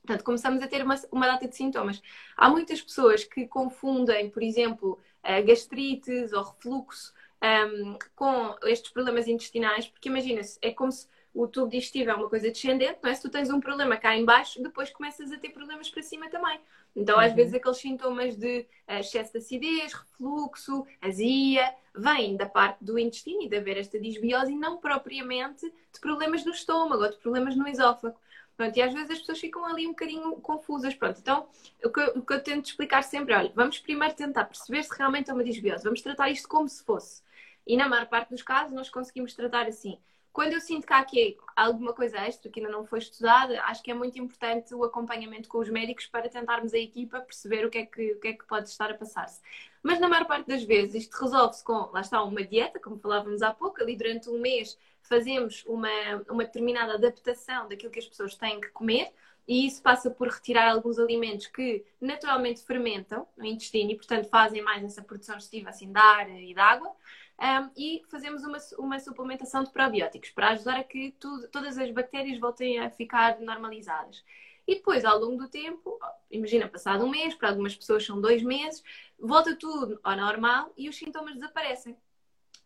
[0.00, 2.02] Portanto, começamos a ter uma, uma data de sintomas.
[2.34, 4.98] Há muitas pessoas que confundem, por exemplo,
[5.44, 11.70] gastrites ou refluxo um, com estes problemas intestinais, porque imagina-se, é como se o tubo
[11.70, 13.14] digestivo é uma coisa descendente, não é?
[13.14, 16.28] Se tu tens um problema cá em baixo, depois começas a ter problemas para cima
[16.28, 16.58] também.
[16.96, 17.36] Então, às uhum.
[17.36, 23.42] vezes, aqueles sintomas de uh, excesso de acidez, refluxo, azia, vêm da parte do intestino
[23.42, 27.54] e de haver esta disbiose e não propriamente de problemas no estômago ou de problemas
[27.54, 28.16] no esófago.
[28.56, 30.92] Pronto, e às vezes as pessoas ficam ali um bocadinho confusas.
[30.92, 31.46] Pronto, então
[31.84, 34.82] o que, eu, o que eu tento explicar sempre é: olha, vamos primeiro tentar perceber
[34.82, 37.22] se realmente é uma disbiose, vamos tratar isto como se fosse.
[37.68, 39.98] E na maior parte dos casos nós conseguimos tratar assim.
[40.32, 43.82] Quando eu sinto que há aqui alguma coisa extra que ainda não foi estudada, acho
[43.82, 47.70] que é muito importante o acompanhamento com os médicos para tentarmos a equipa perceber o
[47.70, 49.40] que é que, o que, é que pode estar a passar-se.
[49.82, 53.42] Mas na maior parte das vezes isto resolve-se com, lá está, uma dieta, como falávamos
[53.42, 55.88] há pouco, ali durante um mês fazemos uma,
[56.28, 59.12] uma determinada adaptação daquilo que as pessoas têm que comer,
[59.46, 64.62] e isso passa por retirar alguns alimentos que naturalmente fermentam no intestino e, portanto, fazem
[64.62, 66.94] mais essa produção excessiva assim, de ar e de água
[67.40, 71.90] um, e fazemos uma, uma suplementação de probióticos para ajudar a que tudo, todas as
[71.90, 74.24] bactérias voltem a ficar normalizadas.
[74.66, 75.98] E depois, ao longo do tempo,
[76.30, 78.82] imagina, passado um mês, para algumas pessoas são dois meses,
[79.18, 81.96] volta tudo ao normal e os sintomas desaparecem.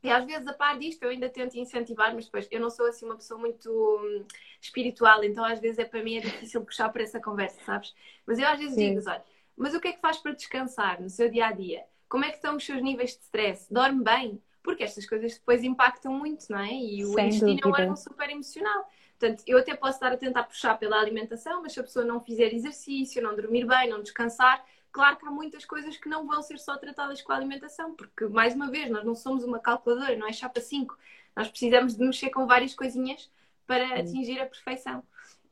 [0.02, 2.86] E às vezes, a par disto, eu ainda tento incentivar, mas depois eu não sou
[2.86, 4.24] assim uma pessoa muito hum,
[4.60, 7.94] espiritual, então às vezes é para mim é difícil puxar para essa conversa, sabes?
[8.26, 8.94] Mas eu às vezes Sim.
[8.94, 9.22] digo, olha,
[9.56, 11.84] mas o que é que faz para descansar no seu dia a dia?
[12.08, 13.72] Como é que estão os seus níveis de stress?
[13.72, 14.42] Dorme bem?
[14.62, 16.72] Porque estas coisas depois impactam muito, não é?
[16.72, 17.68] E o Sem intestino dúvida.
[17.68, 18.88] é um órgão super emocional.
[19.18, 22.20] Portanto, eu até posso estar a tentar puxar pela alimentação, mas se a pessoa não
[22.20, 26.42] fizer exercício, não dormir bem, não descansar, claro que há muitas coisas que não vão
[26.42, 30.16] ser só tratadas com a alimentação, porque, mais uma vez, nós não somos uma calculadora,
[30.16, 30.96] não é chapa 5.
[31.36, 33.30] Nós precisamos de mexer com várias coisinhas
[33.66, 35.02] para atingir a perfeição.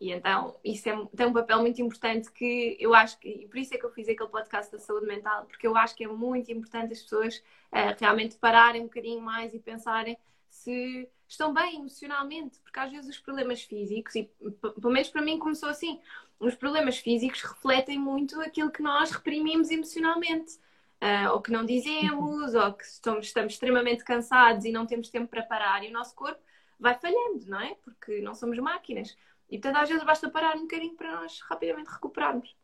[0.00, 3.58] E então isso é, tem um papel muito importante que eu acho que, e por
[3.58, 6.08] isso é que eu fiz aquele podcast da saúde mental, porque eu acho que é
[6.08, 10.16] muito importante as pessoas uh, realmente pararem um bocadinho mais e pensarem
[10.48, 14.24] se estão bem emocionalmente, porque às vezes os problemas físicos, e
[14.58, 16.00] pelo menos para mim começou assim,
[16.38, 20.58] os problemas físicos refletem muito aquilo que nós reprimimos emocionalmente.
[21.02, 25.28] Uh, ou que não dizemos, ou que estamos, estamos extremamente cansados e não temos tempo
[25.28, 26.38] para parar, e o nosso corpo
[26.78, 27.74] vai falhando, não é?
[27.82, 29.16] Porque não somos máquinas.
[29.50, 32.54] E portanto, às vezes basta parar um bocadinho para nós rapidamente recuperarmos.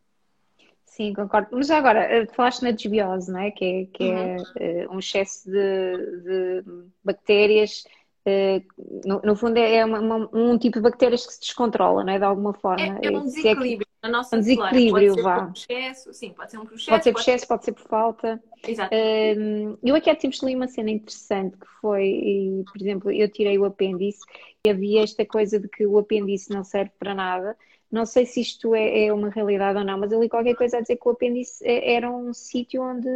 [0.85, 1.49] Sim, concordo.
[1.53, 3.51] Mas agora, eh, falaste na desbiose, não é?
[3.51, 4.87] Que é, que é uhum.
[4.88, 6.64] uh, um excesso de, de
[7.05, 7.85] bactérias.
[8.26, 8.60] Uh,
[9.04, 12.18] no, no, fundo, é uma, uma, um tipo de bactérias que se descontrola, não é?
[12.18, 12.98] De alguma forma.
[13.00, 15.46] É, é um desequilíbrio na nossa um desequilíbrio, pode vá.
[15.46, 16.90] Por excesso, sim, pode ser um processo.
[16.90, 18.42] Pode ser por excesso, pode ser por falta.
[18.66, 18.94] Exato.
[18.94, 23.58] Um, eu aqui há tempos li uma cena interessante que foi, por exemplo, eu tirei
[23.58, 24.20] o apêndice
[24.66, 27.56] e havia esta coisa de que o apêndice não serve para nada.
[27.90, 30.78] Não sei se isto é, é uma realidade ou não, mas eu li qualquer coisa
[30.78, 33.08] a dizer que o apêndice é, era um sítio onde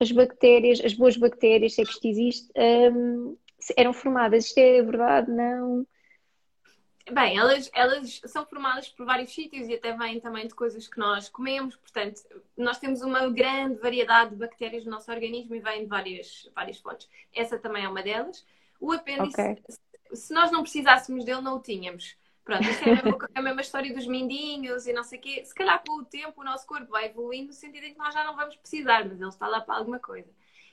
[0.00, 2.52] as bactérias, as boas bactérias, se é que isto existe,
[2.92, 3.36] um,
[3.76, 4.46] eram formadas.
[4.46, 5.30] Isto é verdade?
[5.30, 5.86] Não?
[7.12, 10.98] Bem, elas, elas são formadas por vários sítios e até vêm também de coisas que
[10.98, 12.22] nós comemos, portanto,
[12.56, 16.78] nós temos uma grande variedade de bactérias no nosso organismo e vêm de várias, várias
[16.78, 17.06] fontes.
[17.34, 18.46] Essa também é uma delas.
[18.80, 19.62] O apêndice, okay.
[20.14, 22.16] se nós não precisássemos dele, não o tínhamos.
[22.42, 25.22] Pronto, isto é a, mesma, é a mesma história dos mindinhos e não sei o
[25.22, 25.44] quê.
[25.44, 28.14] Se calhar com o tempo o nosso corpo vai evoluindo no sentido em que nós
[28.14, 30.30] já não vamos precisar, mas ele está lá para alguma coisa.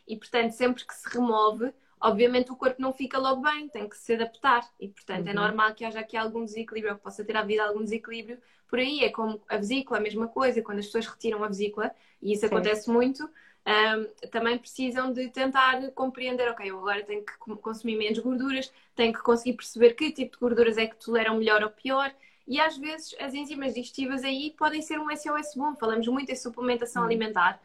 [0.08, 3.96] E portanto, sempre que se remove, obviamente o corpo não fica logo bem, tem que
[3.96, 5.30] se adaptar e, portanto, é uhum.
[5.30, 8.40] é normal que haja aqui algum desequilíbrio, que possa ter havido algum desequilíbrio.
[8.68, 11.92] Por aí é como a vesícula, a mesma coisa, quando as pessoas retiram a vesícula,
[12.22, 12.48] e isso Sim.
[12.48, 13.30] acontece muito,
[13.64, 19.14] um, também precisam de tentar compreender, ok, eu agora tenho que consumir menos gorduras, tenho
[19.14, 22.12] que conseguir perceber que tipo de gorduras é que toleram melhor ou pior.
[22.48, 25.76] E às vezes as enzimas digestivas aí podem ser um SOS bom.
[25.76, 27.08] Falamos muito em suplementação uhum.
[27.08, 27.62] alimentar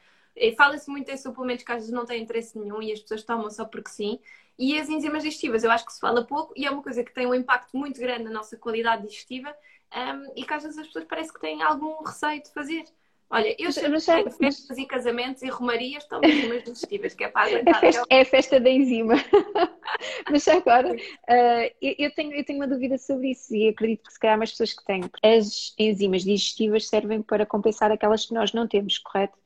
[0.56, 3.50] Fala-se muito em suplementos que às vezes não têm interesse nenhum e as pessoas tomam
[3.50, 4.18] só porque sim.
[4.58, 7.12] E as enzimas digestivas, eu acho que se fala pouco e é uma coisa que
[7.12, 9.54] tem um impacto muito grande na nossa qualidade digestiva
[9.94, 12.84] um, e que às vezes as pessoas parece que têm algum receio de fazer.
[13.28, 17.48] Olha, eu sempre tenho festas e casamentos e romarias tomo enzimas digestivas, que é para
[17.48, 17.74] aguentar.
[17.74, 19.14] É a festa, é a festa da enzima.
[20.30, 24.20] mas agora, uh, eu, tenho, eu tenho uma dúvida sobre isso e acredito que se
[24.20, 25.02] calhar mais pessoas que têm.
[25.24, 29.36] As enzimas digestivas servem para compensar aquelas que nós não temos, correto?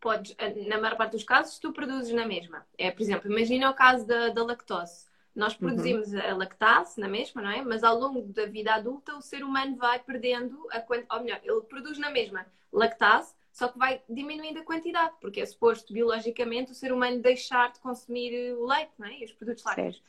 [0.00, 2.66] Podes, eh, na maior parte dos casos, tu produzis na mesma.
[2.76, 5.06] É, por exemplo, imagina o caso da, da lactose.
[5.34, 5.58] Nós uhum.
[5.60, 6.20] produzimos uhum.
[6.20, 7.62] a lactase na mesma, não é?
[7.62, 11.40] Mas ao longo da vida adulta o ser humano vai perdendo a quantidade, ou melhor,
[11.42, 16.72] ele produz na mesma lactase, só que vai diminuindo a quantidade, porque é suposto biologicamente
[16.72, 19.20] o ser humano deixar de consumir o leite, não é?
[19.20, 20.02] E os produtos lácteos.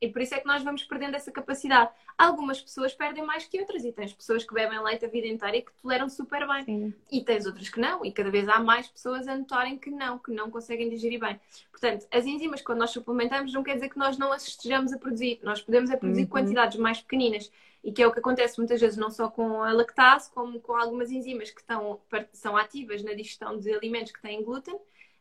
[0.00, 1.90] E por isso é que nós vamos perdendo essa capacidade.
[2.16, 5.58] Algumas pessoas perdem mais que outras, e tens pessoas que bebem leite a vida inteira
[5.58, 6.64] e que toleram super bem.
[6.64, 6.94] Sim.
[7.10, 10.18] E tens outras que não, e cada vez há mais pessoas a notarem que não,
[10.18, 11.38] que não conseguem digerir bem.
[11.70, 14.98] Portanto, as enzimas, quando nós suplementamos, não quer dizer que nós não as estejamos a
[14.98, 15.38] produzir.
[15.42, 16.28] Nós podemos a produzir uhum.
[16.28, 17.50] quantidades mais pequeninas.
[17.82, 20.76] E que é o que acontece muitas vezes, não só com a lactase, como com
[20.76, 21.98] algumas enzimas que estão,
[22.32, 24.78] são ativas na digestão de alimentos que têm glúten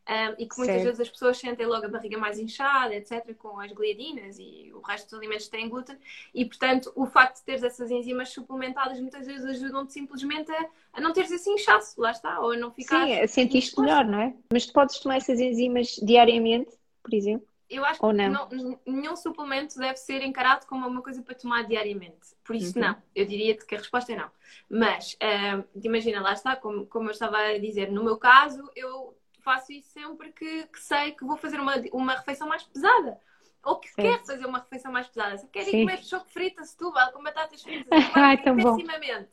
[0.10, 0.84] um, e que muitas certo.
[0.86, 4.80] vezes as pessoas sentem logo a barriga mais inchada, etc., com as gliadinas e o
[4.80, 5.98] resto dos alimentos têm glúten,
[6.34, 11.02] e portanto o facto de teres essas enzimas suplementadas muitas vezes ajudam-te simplesmente a, a,
[11.02, 13.06] não teres esse inchaço, lá está, ou a não ficar.
[13.06, 14.34] Sim, sentiste melhor, não é?
[14.52, 16.72] Mas tu podes tomar essas enzimas diariamente,
[17.04, 17.48] por exemplo?
[17.69, 18.50] Eu acho Ou que não?
[18.50, 22.36] Não, nenhum suplemento deve ser encarado como uma coisa para tomar diariamente.
[22.43, 22.86] Por isso, uhum.
[22.86, 22.95] não.
[23.15, 24.32] Eu diria-te que a resposta é não.
[24.67, 29.15] Mas, uh, imagina, lá está, como, como eu estava a dizer, no meu caso, eu
[29.50, 33.20] faço isso sempre que, que sei que vou fazer uma, uma refeição mais pesada.
[33.64, 34.04] Ou que Sim.
[34.04, 35.38] quer fazer uma refeição mais pesada.
[35.40, 39.30] Se quer ir comer choco frito, setúbal, com batatas fritas, Ai, pessimamente.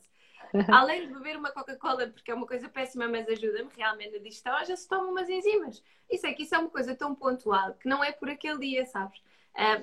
[0.71, 4.65] Além de beber uma Coca-Cola, porque é uma coisa péssima, mas ajuda-me realmente a digestão,
[4.65, 5.83] já se tomam umas enzimas.
[6.09, 8.85] Isso é que isso é uma coisa tão pontual que não é por aquele dia,
[8.85, 9.21] sabes?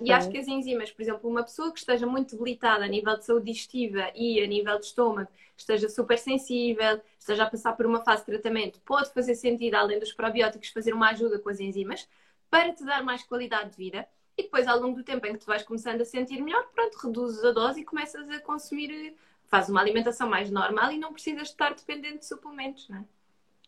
[0.03, 3.19] E acho que as enzimas, por exemplo, uma pessoa que esteja muito debilitada a nível
[3.19, 7.85] de saúde digestiva e a nível de estômago, esteja super sensível, esteja a passar por
[7.85, 11.59] uma fase de tratamento, pode fazer sentido, além dos probióticos, fazer uma ajuda com as
[11.59, 12.09] enzimas
[12.49, 14.07] para te dar mais qualidade de vida.
[14.37, 16.97] E depois, ao longo do tempo em que tu vais começando a sentir melhor, pronto,
[16.99, 21.49] reduzes a dose e começas a consumir, faz uma alimentação mais normal e não precisas
[21.49, 23.05] estar dependente de suplementos, não é?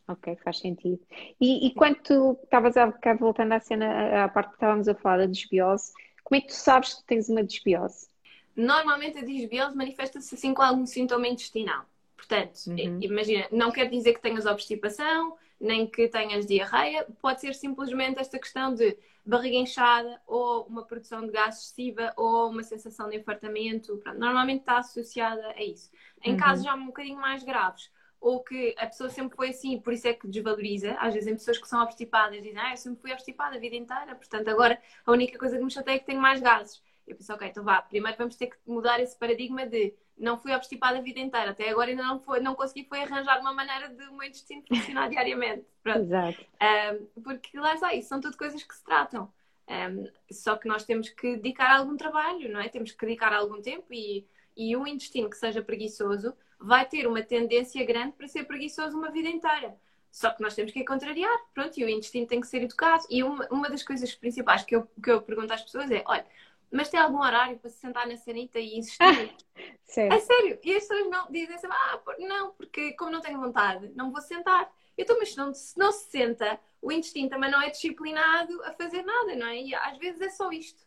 [0.08, 1.00] Ok, faz sentido.
[1.40, 4.94] E, e quando tu estavas a ficar voltando à cena, à parte que estávamos a
[4.94, 5.92] falar da desbiose,
[6.22, 8.08] como é que tu sabes que tens uma desbiose?
[8.56, 11.84] Normalmente a desbiose manifesta-se assim com algum sintoma intestinal.
[12.16, 12.98] Portanto, uhum.
[13.00, 18.38] imagina, não quer dizer que tenhas obstipação, nem que tenhas diarreia, pode ser simplesmente esta
[18.38, 23.96] questão de barriga inchada ou uma produção de gás excessiva ou uma sensação de infartamento.
[23.98, 25.90] Pronto, normalmente está associada a isso.
[26.22, 26.36] Em uhum.
[26.38, 27.90] casos já um bocadinho mais graves,
[28.26, 30.94] ou que a pessoa sempre foi assim, por isso é que desvaloriza.
[30.94, 33.76] Às vezes, em pessoas que são obstipadas, dizem, ah, eu sempre fui obstipada a vida
[33.76, 36.82] inteira, portanto, agora a única coisa que me chateia é que tenho mais gases.
[37.06, 40.52] Eu penso, ok, então vá, primeiro vamos ter que mudar esse paradigma de não fui
[40.52, 43.90] obstipada a vida inteira, até agora ainda não, foi, não consegui foi arranjar uma maneira
[43.90, 45.64] de o meu intestino funcionar diariamente.
[45.80, 46.00] Pronto.
[46.00, 46.44] Exato.
[47.14, 49.32] Um, porque lá está, isso são tudo coisas que se tratam.
[49.68, 52.68] Um, só que nós temos que dedicar algum trabalho, não é?
[52.68, 57.22] Temos que dedicar algum tempo e, e um intestino que seja preguiçoso vai ter uma
[57.22, 59.76] tendência grande para ser preguiçoso uma vida inteira.
[60.10, 63.04] Só que nós temos que contrariar, pronto, e o intestino tem que ser educado.
[63.10, 66.24] E uma, uma das coisas principais que eu, que eu pergunto às pessoas é: olha,
[66.72, 69.34] mas tem algum horário para se sentar na sanita e insistir?
[69.84, 70.12] sério?
[70.12, 70.58] É sério.
[70.64, 74.22] E as pessoas não dizem assim: ah, não, porque como não tenho vontade, não vou
[74.22, 74.72] sentar.
[74.96, 78.62] Eu estou, mas se não, se não se senta, o intestino também não é disciplinado
[78.64, 79.60] a fazer nada, não é?
[79.60, 80.85] E às vezes é só isto.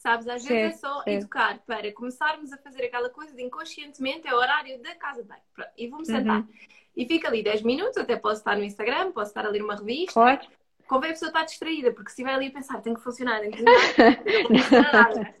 [0.00, 0.26] Sabes?
[0.26, 4.38] Às vezes é só educar para começarmos a fazer aquela coisa de inconscientemente é o
[4.38, 5.42] horário da casa de banho.
[5.76, 6.40] E vou-me sentar.
[6.40, 6.48] Uhum.
[6.96, 9.76] E fica ali 10 minutos, até posso estar no Instagram, posso estar a ler uma
[9.76, 10.14] revista.
[10.14, 10.40] Claro.
[10.88, 13.50] Convém a pessoa estar distraída, porque se estiver ali a pensar, tem que funcionar, tem
[13.50, 15.34] que funcionar, não funciona nada.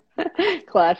[0.66, 0.98] Claro.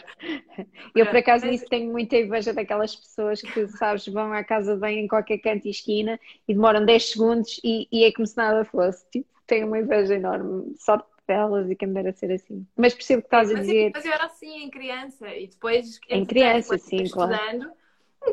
[0.97, 4.81] Eu, por acaso, nisso tenho muita inveja daquelas pessoas que, sabes, vão à casa de
[4.81, 6.19] banho em qualquer canto e esquina
[6.49, 9.05] e demoram 10 segundos e, e é como se nada fosse.
[9.11, 10.75] Tipo, tenho uma inveja enorme.
[10.79, 12.67] Só pelas e quem me dera ser assim.
[12.77, 13.93] Mas percebo que estás a dizer.
[13.95, 16.01] Mas eu era assim em criança e depois.
[16.09, 17.33] Em criança, sim, claro.
[17.33, 17.73] Estudando,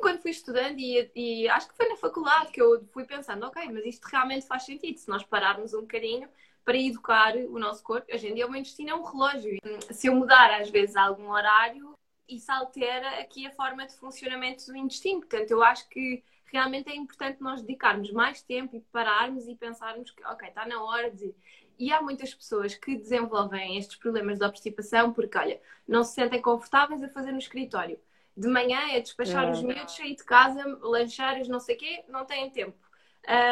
[0.01, 3.69] quando fui estudando e, e, acho que foi na faculdade que eu fui pensando, ok,
[3.72, 6.28] mas isto realmente faz sentido se nós pararmos um bocadinho
[6.65, 8.11] para educar o nosso corpo.
[8.11, 9.57] Hoje em dia o meu intestino é um relógio.
[9.91, 11.93] Se eu mudar às vezes algum horário,
[12.28, 15.19] isso altera aqui a forma de funcionamento do intestino.
[15.19, 20.12] Portanto, eu acho que realmente é importante nós dedicarmos mais tempo e pararmos e pensarmos
[20.12, 21.34] que, ok, está na hora de
[21.80, 26.41] e há muitas pessoas que desenvolvem estes problemas de obstipação porque, olha, não se sentem
[26.41, 28.00] confortáveis a fazer no escritório.
[28.36, 29.52] De manhã é despachar é.
[29.52, 32.78] os miúdos, sair de casa, lanchar, não sei o quê, não têm tempo.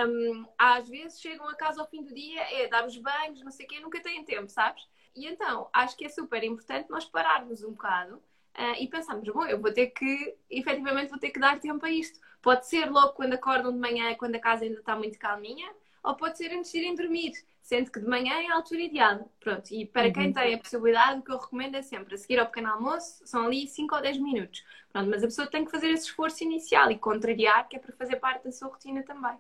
[0.08, 3.52] Um, às vezes chegam a casa ao fim do dia, é dar os banhos, não
[3.52, 4.88] sei o quê, nunca têm tempo, sabes?
[5.16, 9.46] E então, acho que é super importante nós pararmos um bocado uh, e pensarmos, bom,
[9.46, 12.20] eu vou ter que, efetivamente, vou ter que dar tempo a isto.
[12.46, 15.68] Pode ser logo quando acordam de manhã, quando a casa ainda está muito calminha,
[16.04, 19.32] ou pode ser antes de irem dormir, sendo que de manhã é a altura ideal.
[19.40, 20.14] Pronto, e para uhum.
[20.14, 23.26] quem tem a possibilidade, o que eu recomendo é sempre, a seguir ao pequeno almoço,
[23.26, 24.64] são ali 5 ou 10 minutos.
[24.94, 27.96] Pronto, mas a pessoa tem que fazer esse esforço inicial e contrariar, que é para
[27.96, 29.36] fazer parte da sua rotina também.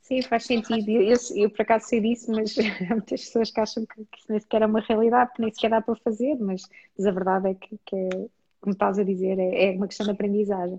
[0.00, 0.90] Sim, faz sentido.
[0.90, 2.56] Eu, eu, por acaso sei disso, mas
[2.90, 5.54] há muitas pessoas que acham que, que isso nem sequer é uma realidade, que nem
[5.54, 6.62] sequer dá para fazer, mas,
[6.98, 8.08] mas a verdade é que, que é,
[8.60, 10.76] como estás a dizer, é, é uma questão de aprendizagem.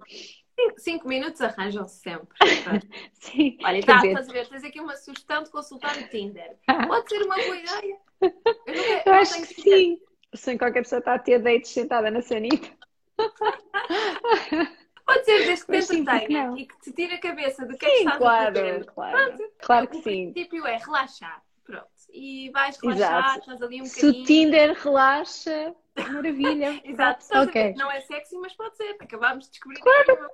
[0.78, 2.36] Cinco, minutos arranjam-se sempre.
[3.14, 3.58] Sim.
[3.64, 6.58] Olha, está a fazer, tens aqui uma sugestão de consultar o Tinder.
[6.88, 7.98] Pode ser uma boa ideia.
[8.22, 8.32] Eu,
[8.68, 10.00] eu, eu acho que sim.
[10.34, 12.70] Sem qualquer pessoa está a ter dates sentada na sanita.
[15.06, 17.92] Pode ser desde que te entretenha e que te tire a cabeça do que sim,
[17.92, 18.86] é que estás claro, a fazer.
[18.86, 19.54] Claro, Pronto.
[19.60, 20.30] claro que o sim.
[20.30, 21.44] O princípio é relaxar.
[21.66, 21.90] Pronto.
[22.14, 23.40] E vais relaxar, Exato.
[23.40, 24.14] estás ali um bocadinho.
[24.14, 26.82] Se o Tinder relaxa, Maravilha.
[26.86, 27.26] Exato.
[27.44, 27.74] Okay.
[27.74, 28.96] Não é sexy, mas pode ser.
[29.00, 29.80] Acabámos de descobrir.
[29.82, 30.30] Claro.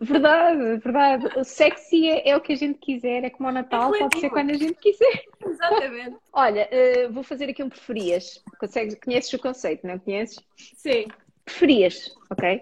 [0.00, 1.38] Verdade, verdade.
[1.38, 4.18] O sexy é, é, o que a gente quiser, é como o Natal, é pode
[4.18, 5.24] ser quando a gente quiser.
[5.44, 6.16] Exatamente.
[6.32, 8.42] Olha, uh, vou fazer aqui um preferias.
[8.58, 10.38] Consegues, conheces o conceito, não conheces?
[10.56, 11.06] Sim.
[11.44, 12.60] Preferias, ok?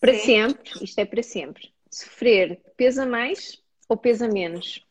[0.00, 0.20] Para Sim.
[0.20, 1.72] sempre, isto é para sempre.
[1.90, 4.86] Sofrer pesa mais ou pesa menos?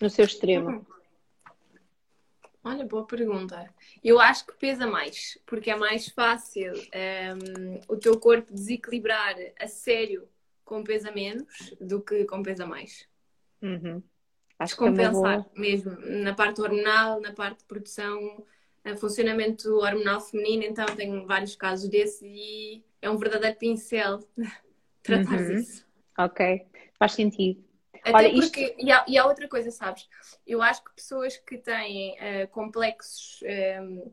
[0.00, 0.68] No seu extremo.
[0.68, 0.91] Uhum.
[2.64, 3.68] Olha, boa pergunta.
[4.04, 9.34] Eu acho que pesa mais, porque é mais fácil um, ehm, o teu corpo desequilibrar
[9.58, 10.28] a sério
[10.64, 13.08] com pesa menos do que com pesa mais.
[13.60, 14.02] Uhum.
[14.58, 18.46] Acho Compensar é mesmo na parte hormonal, na parte de produção,
[18.96, 24.20] funcionamento hormonal feminino, então tenho vários casos desses e é um verdadeiro pincel
[25.02, 25.54] tratar uhum.
[25.54, 25.84] isso.
[26.16, 26.64] Ok,
[26.96, 27.71] faz sentido.
[28.02, 28.76] Até Olha, porque, isto...
[28.78, 30.08] e, há, e, há, outra coisa, sabes?
[30.46, 34.12] Eu acho que pessoas que têm uh, complexos um, ehm,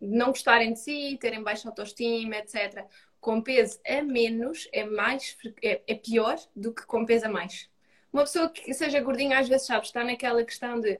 [0.00, 2.84] de não gostarem de si, terem baixa autoestima, etc.,
[3.20, 7.68] com peso a menos é, mais, é, é pior do que com peso a mais.
[8.12, 10.98] Uma pessoa que seja gordinha, às vezes, sabes, está naquela questão de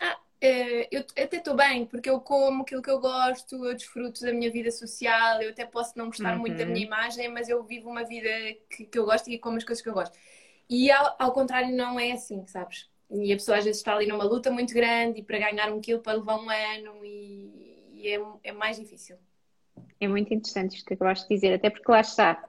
[0.00, 4.20] ah, eh, eu até estou bem, porque eu como aquilo que eu gosto, eu desfruto
[4.20, 6.40] da minha vida social, eu até posso não gostar uhum.
[6.40, 6.92] muito da minha uhum.
[6.92, 8.28] imagem, mas eu vivo uma vida
[8.70, 10.16] que, que eu gosto e como as coisas que eu gosto.
[10.68, 12.88] E ao, ao, contrário, não é assim, sabes?
[13.10, 15.80] E a pessoa às vezes está ali numa luta muito grande e para ganhar um
[15.80, 19.16] quilo para levar um ano e, e é, é mais difícil.
[20.00, 22.44] É muito interessante isto que acabaste de dizer, até porque lá está.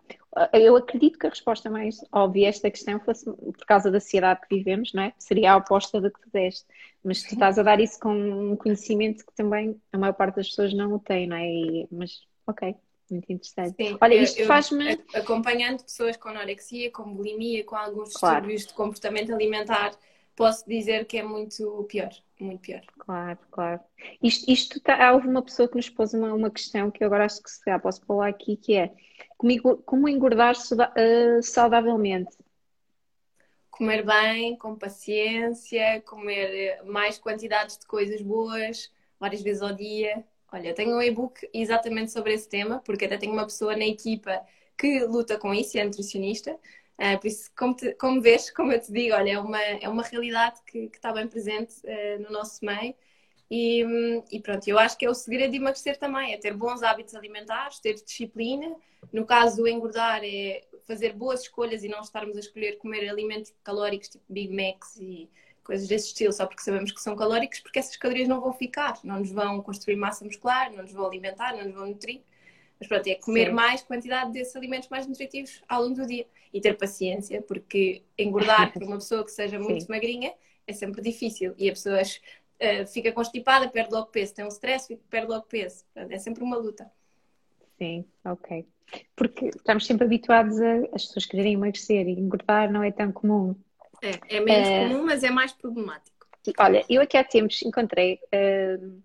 [0.54, 4.42] Eu acredito que a resposta mais óbvia a esta questão fosse por causa da sociedade
[4.48, 5.14] que vivemos, não é?
[5.18, 6.66] Seria a oposta da que tu deste.
[7.04, 10.50] Mas tu estás a dar isso com um conhecimento que também a maior parte das
[10.50, 11.48] pessoas não o tem, não é?
[11.48, 12.76] E, mas, ok,
[13.12, 13.76] muito interessante.
[13.76, 15.00] Sim, Olha, isto faz-me.
[15.14, 18.36] Acompanhando pessoas com anorexia, com bulimia, com alguns claro.
[18.36, 19.92] distúrbios de comportamento alimentar,
[20.36, 22.10] posso dizer que é muito pior.
[22.40, 22.82] Muito pior.
[22.98, 23.80] Claro, claro.
[24.24, 27.26] Isto, isto tá, houve uma pessoa que nos pôs uma, uma questão que eu agora
[27.26, 28.94] acho que se calhar posso falar aqui, que é
[29.38, 32.38] comigo, como engordar uh, saudavelmente?
[33.70, 40.24] Comer bem, com paciência, comer mais quantidades de coisas boas, várias vezes ao dia.
[40.52, 43.86] Olha, eu tenho um e-book exatamente sobre esse tema, porque até tenho uma pessoa na
[43.86, 44.42] equipa
[44.78, 46.58] que luta com isso, é nutricionista.
[46.98, 49.88] Uh, por isso, como, te, como vês, como eu te digo, olha, é uma, é
[49.88, 52.96] uma realidade que, que está bem presente uh, no nosso meio.
[53.52, 53.84] E,
[54.32, 57.16] e, pronto, eu acho que é o segredo de emagrecer também, é ter bons hábitos
[57.16, 58.76] alimentares, ter disciplina.
[59.12, 63.54] No caso do engordar, é fazer boas escolhas e não estarmos a escolher comer alimentos
[63.64, 65.30] calóricos, tipo Big Macs e
[65.70, 68.98] coisas desse estilo, só porque sabemos que são calóricos, porque essas calorias não vão ficar,
[69.04, 72.22] não nos vão construir massa muscular, não nos vão alimentar, não nos vão nutrir.
[72.80, 73.54] Mas pronto, é comer Sim.
[73.54, 78.74] mais quantidade desses alimentos mais nutritivos ao longo do dia e ter paciência, porque engordar
[78.74, 79.92] por uma pessoa que seja muito Sim.
[79.92, 80.34] magrinha
[80.66, 84.96] é sempre difícil e a pessoa uh, fica constipada, perde logo peso, tem um stress,
[85.08, 85.86] perde logo peso.
[85.94, 86.92] É sempre uma luta.
[87.78, 88.66] Sim, ok.
[89.16, 93.56] Porque estamos sempre habituados a as pessoas quererem emagrecer e engordar não é tão comum.
[94.02, 94.88] É, é menos é...
[94.88, 96.18] comum, mas é mais problemático.
[96.58, 98.20] Olha, eu aqui há tempos encontrei.
[98.34, 99.02] Uh,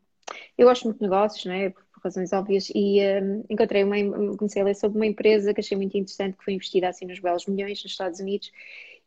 [0.56, 1.70] eu gosto muito de negócios, não é?
[1.70, 3.96] Por razões óbvias, e uh, encontrei uma.
[4.36, 7.18] Comecei a ler sobre uma empresa que achei muito interessante, que foi investida assim nos
[7.18, 8.50] belos milhões nos Estados Unidos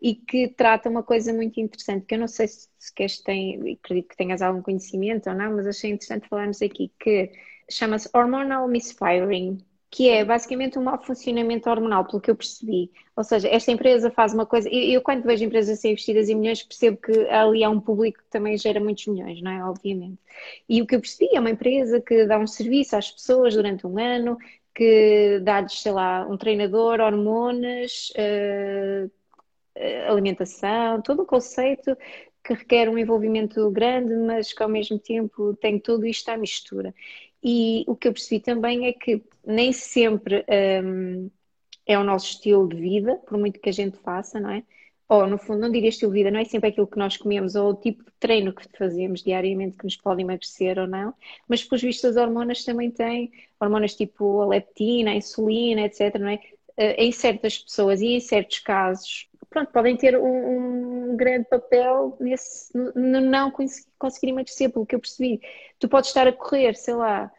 [0.02, 3.78] e que trata uma coisa muito interessante, que eu não sei se, se queres tem,
[3.84, 7.32] acredito que tenhas algum conhecimento ou não, mas achei interessante falarmos aqui, que
[7.70, 9.58] chama-se Hormonal Misfiring,
[9.90, 12.92] que é basicamente um mau funcionamento hormonal, pelo que eu percebi.
[13.16, 14.70] Ou seja, esta empresa faz uma coisa.
[14.70, 18.20] Eu, eu quando vejo empresas ser investidas em milhões, percebo que ali há um público
[18.20, 19.64] que também gera muitos milhões, não é?
[19.64, 20.20] Obviamente.
[20.68, 23.88] E o que eu percebi é uma empresa que dá um serviço às pessoas durante
[23.88, 24.38] um ano,
[24.76, 29.10] que dá-lhes, sei lá, um treinador, hormonas, uh,
[30.10, 31.98] alimentação, todo um conceito
[32.44, 36.94] que requer um envolvimento grande, mas que ao mesmo tempo tem tudo isto à mistura.
[37.50, 40.46] E o que eu percebi também é que nem sempre
[40.84, 41.32] um,
[41.86, 44.64] é o nosso estilo de vida, por muito que a gente faça, não é?
[45.08, 47.56] Ou, no fundo, não diria estilo de vida, não é sempre aquilo que nós comemos
[47.56, 51.14] ou o tipo de treino que fazemos diariamente que nos pode emagrecer ou não,
[51.48, 53.32] mas, pelos vistos, as hormonas também têm
[53.62, 56.42] hormonas tipo a leptina, a insulina, etc., não é?
[56.76, 62.18] Eh, em certas pessoas e em certos casos, pronto, podem ter um, um grande papel
[62.20, 63.52] nesse, no não
[63.98, 65.40] conseguir emagrecer, pelo que eu percebi.
[65.80, 67.32] Tu podes estar a correr, sei lá,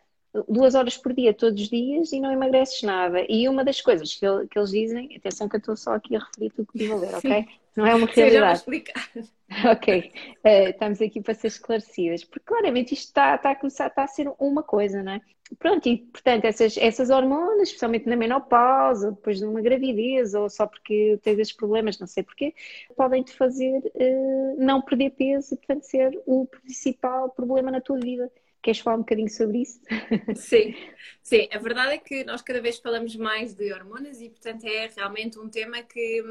[0.48, 3.24] duas horas por dia, todos os dias, e não emagreces nada.
[3.28, 6.16] E uma das coisas que, ele, que eles dizem, atenção que eu estou só aqui
[6.16, 7.46] a referir tudo que estive a ler, ok?
[7.76, 8.64] Não é uma realidade.
[9.72, 10.12] Ok,
[10.44, 14.06] uh, estamos aqui para ser esclarecidas, porque claramente isto está, está a começar está a
[14.06, 15.22] ser uma coisa, não é?
[15.58, 20.66] Pronto, e portanto, essas, essas hormonas, especialmente na menopausa, depois de uma gravidez, ou só
[20.66, 22.54] porque tens esses problemas, não sei porquê,
[22.94, 27.98] podem te fazer uh, não perder peso e, portanto, ser o principal problema na tua
[27.98, 28.30] vida.
[28.62, 29.80] Queres falar um bocadinho sobre isso?
[30.34, 30.74] Sim,
[31.22, 31.48] sim.
[31.52, 35.38] A verdade é que nós cada vez falamos mais de hormonas e, portanto, é realmente
[35.38, 36.22] um tema que,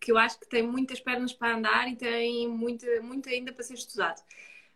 [0.00, 3.64] que eu acho que tem muitas pernas para andar e tem muito, muito ainda para
[3.64, 4.22] ser estudado.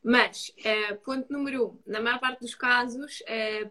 [0.02, 3.70] Mas, uh, ponto número um, na maior parte dos casos, uh,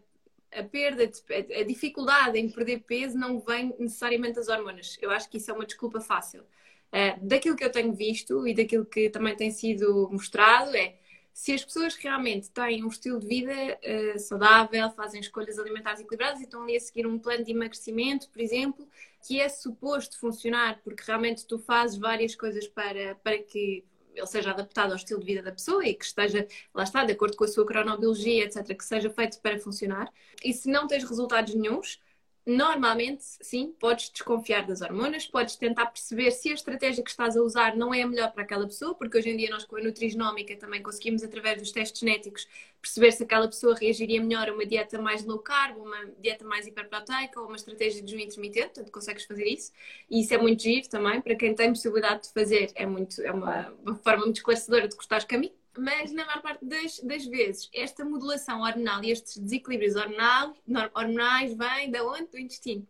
[0.51, 1.21] a perda, de,
[1.53, 4.97] a dificuldade em perder peso não vem necessariamente das hormonas.
[5.01, 6.41] Eu acho que isso é uma desculpa fácil.
[6.41, 10.95] Uh, daquilo que eu tenho visto e daquilo que também tem sido mostrado é
[11.36, 16.39] se as pessoas realmente têm um estilo de vida uh, saudável, fazem escolhas alimentares equilibradas
[16.39, 18.88] e estão ali a seguir um plano de emagrecimento, por exemplo,
[19.21, 23.83] que é suposto funcionar, porque realmente tu fazes várias coisas para, para que
[24.15, 27.11] ele seja adaptado ao estilo de vida da pessoa e que esteja, lá está, de
[27.11, 30.09] acordo com a sua cronobiologia, etc., que seja feito para funcionar.
[30.41, 31.99] E se não tens resultados nenhums,
[32.47, 37.41] Normalmente, sim, podes desconfiar das hormonas, podes tentar perceber se a estratégia que estás a
[37.41, 39.81] usar não é a melhor para aquela pessoa, porque hoje em dia nós com a
[39.81, 42.47] nutrigenómica também conseguimos, através dos testes genéticos,
[42.79, 46.67] perceber se aquela pessoa reagiria melhor a uma dieta mais low carb, uma dieta mais
[46.67, 49.71] hiperproteica ou uma estratégia de jejum intermitente, portanto consegues fazer isso.
[50.07, 53.31] E isso é muito giro também, para quem tem possibilidade de fazer, é, muito, é
[53.31, 57.69] uma, uma forma muito esclarecedora de cortar caminho mas na maior parte das, das, vezes
[57.73, 60.55] esta modulação hormonal e estes desequilíbrios hormonal,
[60.93, 62.28] hormonais vêm da onde?
[62.28, 62.88] Do intestino.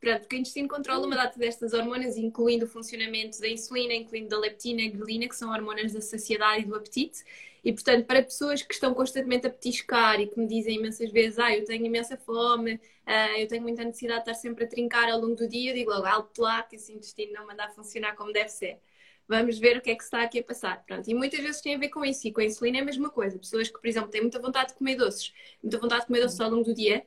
[0.00, 4.30] Portanto, porque o intestino controla uma data destas hormonas, incluindo o funcionamento da insulina, incluindo
[4.30, 7.22] da leptina e grelina, que são hormonas da saciedade e do apetite.
[7.64, 11.38] E, portanto, para pessoas que estão constantemente a petiscar e que me dizem imensas vezes,
[11.38, 15.08] ah, eu tenho imensa fome, ah, eu tenho muita necessidade de estar sempre a trincar
[15.08, 17.70] ao longo do dia, eu digo logo, alto lá, que esse intestino não manda a
[17.70, 18.80] funcionar como deve ser
[19.28, 20.84] vamos ver o que é que está aqui a passar.
[20.84, 21.08] Pronto.
[21.08, 22.26] E muitas vezes tem a ver com isso.
[22.26, 23.38] E com a insulina é a mesma coisa.
[23.38, 26.40] Pessoas que, por exemplo, têm muita vontade de comer doces, muita vontade de comer doces
[26.40, 27.04] ao longo do dia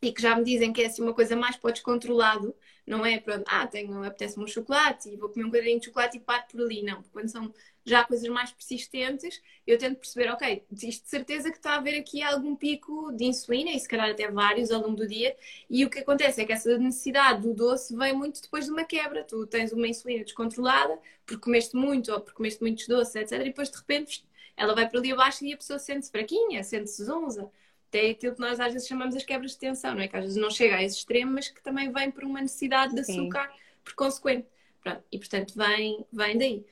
[0.00, 2.54] e que já me dizem que é assim uma coisa mais para o descontrolado,
[2.86, 3.18] não é?
[3.18, 6.44] Pronto, ah, tenho, apetece-me um chocolate e vou comer um bocadinho de chocolate e paro
[6.50, 6.82] por ali.
[6.82, 7.52] Não, quando são
[7.84, 11.98] já coisas mais persistentes, eu tento perceber, ok, isto de certeza que está a haver
[11.98, 15.34] aqui algum pico de insulina, e se calhar até vários ao longo do dia,
[15.68, 18.84] e o que acontece é que essa necessidade do doce vem muito depois de uma
[18.84, 19.24] quebra.
[19.24, 23.32] Tu tens uma insulina descontrolada, porque comeste muito ou porque comeste muitos doces, etc.
[23.40, 24.24] E depois de repente
[24.56, 27.50] ela vai para ali abaixo e a pessoa sente-se fraquinha, sente-se zonza.
[27.88, 30.08] Até aquilo que nós às vezes chamamos as quebras de tensão, não é?
[30.08, 32.94] Que às vezes não chega a esse extremo, mas que também vem por uma necessidade
[32.94, 33.58] de açúcar Sim.
[33.84, 34.46] por consequente.
[34.82, 36.66] Pronto, e portanto vem, vem daí.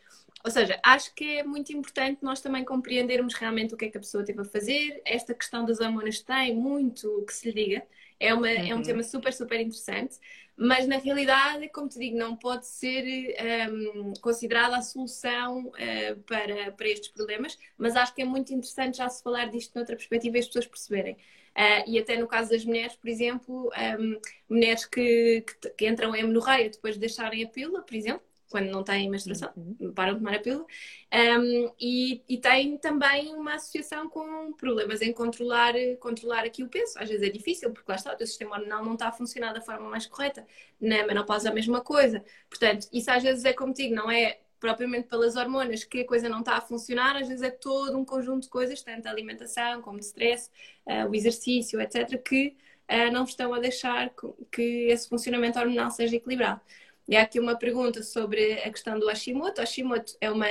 [0.45, 3.97] Ou seja, acho que é muito importante nós também compreendermos realmente o que é que
[3.97, 5.03] a pessoa teve a fazer.
[5.05, 7.83] Esta questão das hormonas tem muito que se lhe diga.
[8.21, 8.55] É, uma, uhum.
[8.55, 8.83] é um uhum.
[8.83, 10.19] tema super, super interessante.
[10.57, 13.36] Mas na realidade, como te digo, não pode ser
[13.70, 17.59] um, considerada a solução uh, para, para estes problemas.
[17.76, 20.66] Mas acho que é muito interessante já se falar disto noutra perspectiva e as pessoas
[20.66, 21.14] perceberem.
[21.14, 26.14] Uh, e até no caso das mulheres, por exemplo, um, mulheres que, que, que entram
[26.14, 29.92] em amenorreia depois de deixarem a pílula, por exemplo, quando não têm menstruação, uhum.
[29.92, 30.66] param de tomar a pílula.
[31.12, 36.99] Um, e, e tem também uma associação com problemas em controlar, controlar aqui o peso.
[36.99, 39.53] Às vezes é difícil, porque lá está, o teu sistema hormonal não está a funcionar
[39.53, 40.47] da forma mais correta.
[40.80, 42.24] Na menopausa a mesma coisa.
[42.49, 46.28] Portanto, isso às vezes é como digo, não é propriamente pelas hormonas que a coisa
[46.28, 49.82] não está a funcionar, às vezes é todo um conjunto de coisas, tanto a alimentação
[49.82, 50.51] como o stress,
[50.86, 52.57] uh, o exercício, etc., que
[52.90, 54.12] uh, não estão a deixar
[54.51, 56.61] que esse funcionamento hormonal seja equilibrado.
[57.09, 59.61] E há aqui uma pergunta sobre a questão do Hashimoto.
[59.61, 60.46] Hashimoto é uma,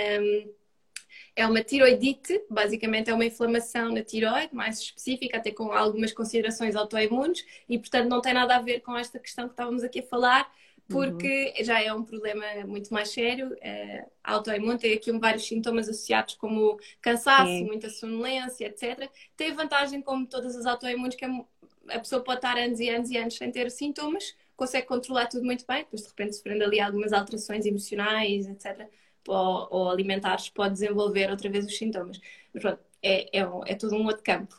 [1.36, 6.76] é uma tiroidite, basicamente é uma inflamação na tiroide, mais específica, até com algumas considerações
[6.76, 10.04] autoimunes, e portanto não tem nada a ver com esta questão que estávamos aqui a
[10.04, 10.50] falar,
[10.88, 11.66] porque uhum.
[11.66, 13.56] já é um problema muito mais sério.
[13.60, 17.66] É, autoimune tem aqui vários sintomas associados, como cansaço, Sim.
[17.66, 19.10] muita sonolência, etc.
[19.36, 23.18] Tem vantagem, como todas as autoimunes, que a pessoa pode estar anos e anos e
[23.18, 27.14] anos sem ter sintomas, consegue controlar tudo muito bem, depois de repente sofrendo ali algumas
[27.14, 28.88] alterações emocionais, etc.,
[29.28, 32.20] ou, ou alimentares, pode desenvolver outra vez os sintomas.
[32.54, 34.56] Mas pronto, é, é, é todo um outro campo.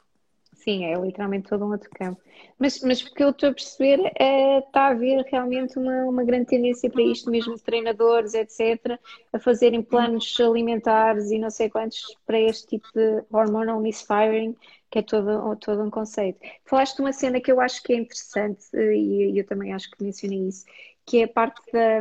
[0.66, 2.20] Sim, é literalmente todo um outro campo.
[2.58, 6.24] Mas, mas o que eu estou a perceber é está a haver realmente uma, uma
[6.24, 8.98] grande tendência para isto, mesmo treinadores, etc.,
[9.32, 14.56] a fazerem planos alimentares e não sei quantos para este tipo de hormonal misfiring,
[14.90, 16.38] que é todo, todo um conceito.
[16.64, 20.02] Falaste de uma cena que eu acho que é interessante, e eu também acho que
[20.02, 20.64] mencionei isso,
[21.04, 22.00] que é a parte da.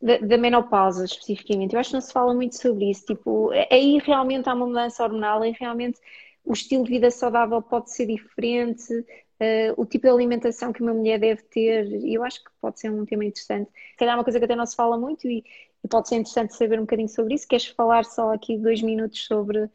[0.00, 1.74] Da, da, menopausa especificamente.
[1.74, 3.04] Eu acho que não se fala muito sobre isso.
[3.04, 5.98] Tipo, aí realmente há uma mudança hormonal, aí realmente
[6.44, 10.94] o estilo de vida saudável pode ser diferente, uh, o tipo de alimentação que uma
[10.94, 13.70] mulher deve ter, e eu acho que pode ser um tema interessante.
[13.72, 15.44] Se calhar é uma coisa que até não se fala muito e,
[15.84, 17.46] e pode ser interessante saber um bocadinho sobre isso.
[17.46, 19.68] Queres falar só aqui dois minutos sobre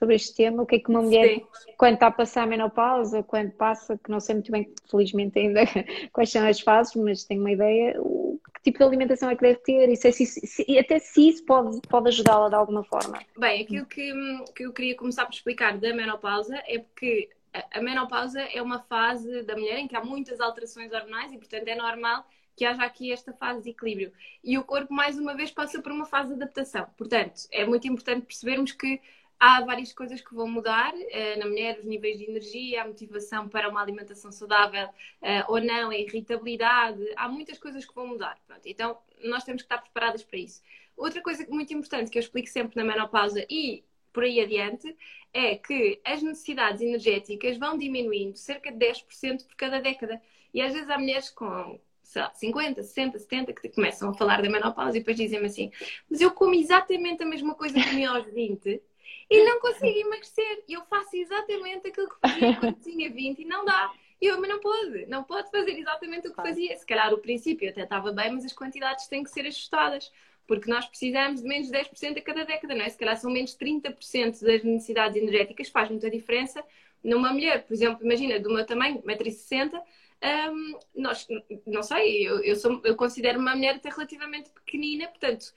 [0.00, 1.46] sobre este tema, o que é que uma mulher, Sim.
[1.76, 5.60] quando está a passar a menopausa, quando passa, que não sei muito bem, felizmente ainda,
[6.10, 9.42] quais são as fases, mas tenho uma ideia, o, que tipo de alimentação é que
[9.42, 13.20] deve ter e, se, se, se, até se isso pode, pode ajudá-la de alguma forma.
[13.38, 14.10] Bem, aquilo que,
[14.56, 17.28] que eu queria começar por explicar da menopausa é porque
[17.70, 21.68] a menopausa é uma fase da mulher em que há muitas alterações hormonais e, portanto,
[21.68, 22.24] é normal
[22.56, 24.12] que haja aqui esta fase de equilíbrio.
[24.42, 26.86] E o corpo, mais uma vez, passa por uma fase de adaptação.
[26.96, 29.00] Portanto, é muito importante percebermos que
[29.42, 33.48] Há várias coisas que vão mudar uh, na mulher, os níveis de energia, a motivação
[33.48, 38.38] para uma alimentação saudável uh, ou não, a irritabilidade, há muitas coisas que vão mudar.
[38.46, 40.60] Pronto, então, nós temos que estar preparadas para isso.
[40.94, 43.82] Outra coisa muito importante que eu explico sempre na menopausa e
[44.12, 44.94] por aí adiante
[45.32, 50.20] é que as necessidades energéticas vão diminuindo cerca de 10% por cada década.
[50.52, 54.42] E às vezes há mulheres com sei lá, 50, 60, 70 que começam a falar
[54.42, 55.70] da menopausa e depois dizem-me assim:
[56.10, 58.82] Mas eu como exatamente a mesma coisa que comi aos 20
[59.30, 60.64] e não consigo emagrecer.
[60.68, 63.92] Eu faço exatamente aquilo que fazia quando tinha 20 e não dá.
[64.20, 66.76] E eu, mas não pode, não pode fazer exatamente o que fazia.
[66.76, 70.12] Se calhar o princípio até estava bem, mas as quantidades têm que ser ajustadas.
[70.46, 72.88] Porque nós precisamos de menos de 10% a cada década, não é?
[72.88, 76.62] Se calhar são menos 30% das necessidades energéticas, faz muita diferença.
[77.04, 79.80] Numa mulher, por exemplo, imagina, do meu tamanho, 1,60m,
[80.22, 81.26] um, nós,
[81.66, 85.54] não sei, eu, eu, sou, eu considero uma mulher até relativamente pequenina, portanto,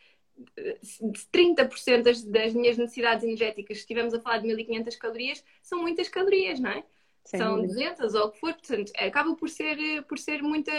[1.32, 6.08] 30% das, das minhas necessidades energéticas, se estivermos a falar de 1500 calorias, são muitas
[6.10, 6.84] calorias, não é?
[7.24, 7.74] Sem são dúvida.
[7.74, 10.72] 200 ou o que for, portanto, acaba por ser, por ser muita,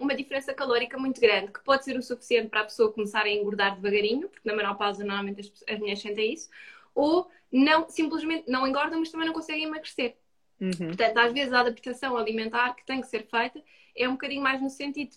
[0.00, 3.30] uma diferença calórica muito grande, que pode ser o suficiente para a pessoa começar a
[3.30, 6.50] engordar devagarinho, porque na menopausa normalmente as, as mulheres sentem isso,
[6.94, 10.16] ou não, simplesmente não engordam, mas também não conseguem emagrecer.
[10.60, 10.88] Uhum.
[10.88, 13.62] Portanto, às vezes a adaptação alimentar que tem que ser feita
[13.96, 15.16] é um bocadinho mais no sentido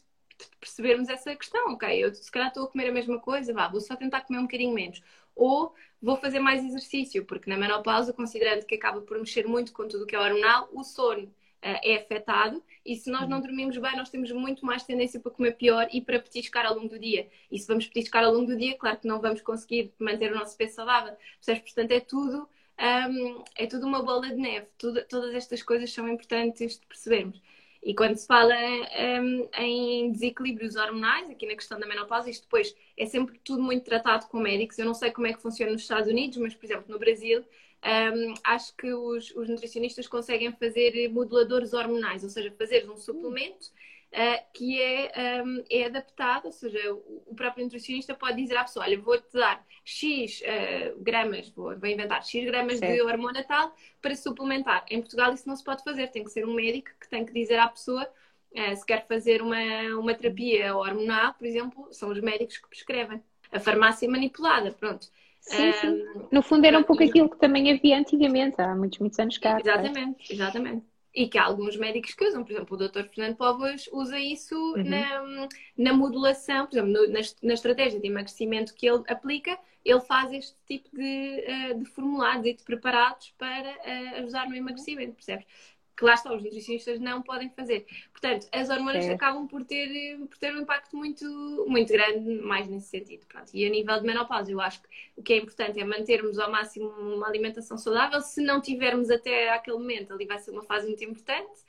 [0.59, 3.81] percebermos essa questão, ok, eu se calhar estou a comer a mesma coisa, vá, vou
[3.81, 5.01] só tentar comer um bocadinho menos.
[5.35, 9.87] Ou vou fazer mais exercício, porque na menopausa, considerando que acaba por mexer muito com
[9.87, 11.23] tudo o que é hormonal, o sono
[11.65, 15.31] uh, é afetado e se nós não dormimos bem, nós temos muito mais tendência para
[15.31, 17.27] comer pior e para petiscar ao longo do dia.
[17.51, 20.35] E se vamos petiscar ao longo do dia, claro que não vamos conseguir manter o
[20.35, 21.15] nosso peso saudável.
[21.43, 22.47] Portanto, é tudo,
[22.79, 24.67] um, é tudo uma bola de neve.
[24.77, 27.41] Tudo, todas estas coisas são importantes de percebermos.
[27.85, 32.75] E quando se fala um, em desequilíbrios hormonais, aqui na questão da menopausa, isto depois
[32.97, 34.79] é sempre tudo muito tratado com médicos.
[34.79, 37.45] Eu não sei como é que funciona nos Estados Unidos, mas, por exemplo, no Brasil,
[37.85, 43.67] um, acho que os, os, nutricionistas conseguem fazer moduladores hormonais, ou seja, fazer um suplemento
[43.67, 43.94] uh,
[44.53, 48.97] que é, um, é adaptado, ou seja, o, próprio nutricionista pode dizer à pessoa: Olha,
[48.97, 52.93] vou-te dar X uh, gramas, vou, vou, inventar X gramas certo.
[52.93, 54.85] de hormona tal para suplementar.
[54.89, 57.33] Em Portugal isso não se pode fazer, tem que ser um médico que tem que
[57.33, 58.07] dizer à pessoa.
[58.53, 59.59] Uh, se quer fazer uma,
[59.99, 63.21] uma terapia hormonal, por exemplo, são os médicos que prescrevem.
[63.51, 65.07] A farmácia manipulada, pronto.
[65.41, 66.05] Sim, sim.
[66.31, 69.59] No fundo era um pouco aquilo que também havia antigamente, há muitos, muitos anos cá.
[69.59, 72.43] Exatamente, exatamente e que há alguns médicos que usam.
[72.43, 73.03] Por exemplo, o Dr.
[73.05, 74.83] Fernando Povas usa isso uhum.
[74.83, 75.47] na,
[75.77, 80.33] na modulação, por exemplo, no, na, na, estratégia de emagrecimento que ele aplica, ele faz
[80.33, 85.45] este tipo de, uh, de formulados e de preparados para uh, ajudar no emagrecimento, percebes?
[85.95, 87.85] Que lá está, os nutricionistas não podem fazer.
[88.11, 89.13] Portanto, as hormonas é.
[89.13, 91.25] acabam por ter, por ter um impacto muito,
[91.67, 93.25] muito grande, mais nesse sentido.
[93.27, 93.49] Pronto.
[93.53, 96.51] E a nível de menopausa, eu acho que o que é importante é mantermos ao
[96.51, 98.19] máximo uma alimentação saudável.
[98.21, 101.61] Se não tivermos até aquele momento, ali vai ser uma fase muito importante.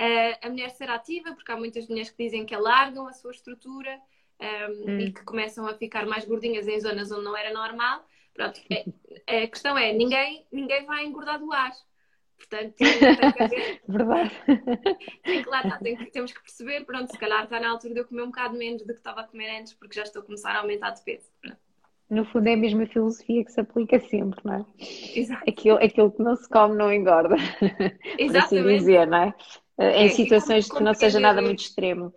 [0.00, 3.32] Uh, a mulher ser ativa, porque há muitas mulheres que dizem que alargam a sua
[3.32, 4.00] estrutura
[4.40, 5.00] um, hum.
[5.00, 8.06] e que começam a ficar mais gordinhas em zonas onde não era normal.
[8.32, 8.60] Pronto,
[9.26, 11.72] é, a questão é, ninguém, ninguém vai engordar do ar.
[12.42, 13.80] Portanto, tem que haver.
[13.88, 14.30] Verdade.
[15.22, 17.94] Tem que lá tá, tem que, temos que perceber, pronto, se calhar está na altura
[17.94, 20.22] de eu comer um bocado menos do que estava a comer antes, porque já estou
[20.22, 21.30] a começar a aumentar de peso.
[22.10, 24.66] No fundo é a mesma filosofia que se aplica sempre, não é?
[25.14, 25.42] Exato.
[25.48, 27.36] Aquilo, aquilo que não se come não engorda.
[28.18, 28.18] Exatamente.
[28.28, 29.34] Por assim dizer, não é?
[29.78, 32.12] Em é, situações que não seja nada muito extremo.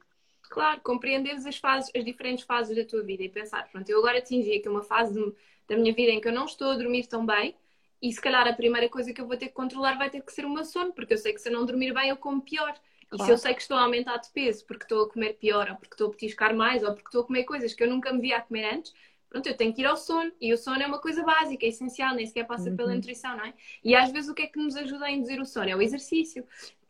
[0.50, 4.18] claro, compreenderes as fases, as diferentes fases da tua vida e pensar, pronto, eu agora
[4.18, 5.34] atingi aqui uma fase de,
[5.68, 7.56] da minha vida em que eu não estou a dormir tão bem
[8.02, 10.32] e se calhar a primeira coisa que eu vou ter que controlar vai ter que
[10.32, 12.41] ser o meu sono, porque eu sei que se eu não dormir bem eu como
[12.41, 12.74] pior.
[13.14, 15.70] E se eu sei que estou a aumentar de peso porque estou a comer pior,
[15.70, 18.12] ou porque estou a petiscar mais, ou porque estou a comer coisas que eu nunca
[18.12, 18.93] me via a comer antes,
[19.30, 20.32] pronto, eu tenho que ir ao sono.
[20.41, 22.76] E o sono é uma coisa básica, é essencial, nem sequer passa uhum.
[22.76, 23.54] pela nutrição, não é?
[23.84, 25.70] E às vezes o que é que nos ajuda a induzir o sono?
[25.70, 26.46] É o exercício.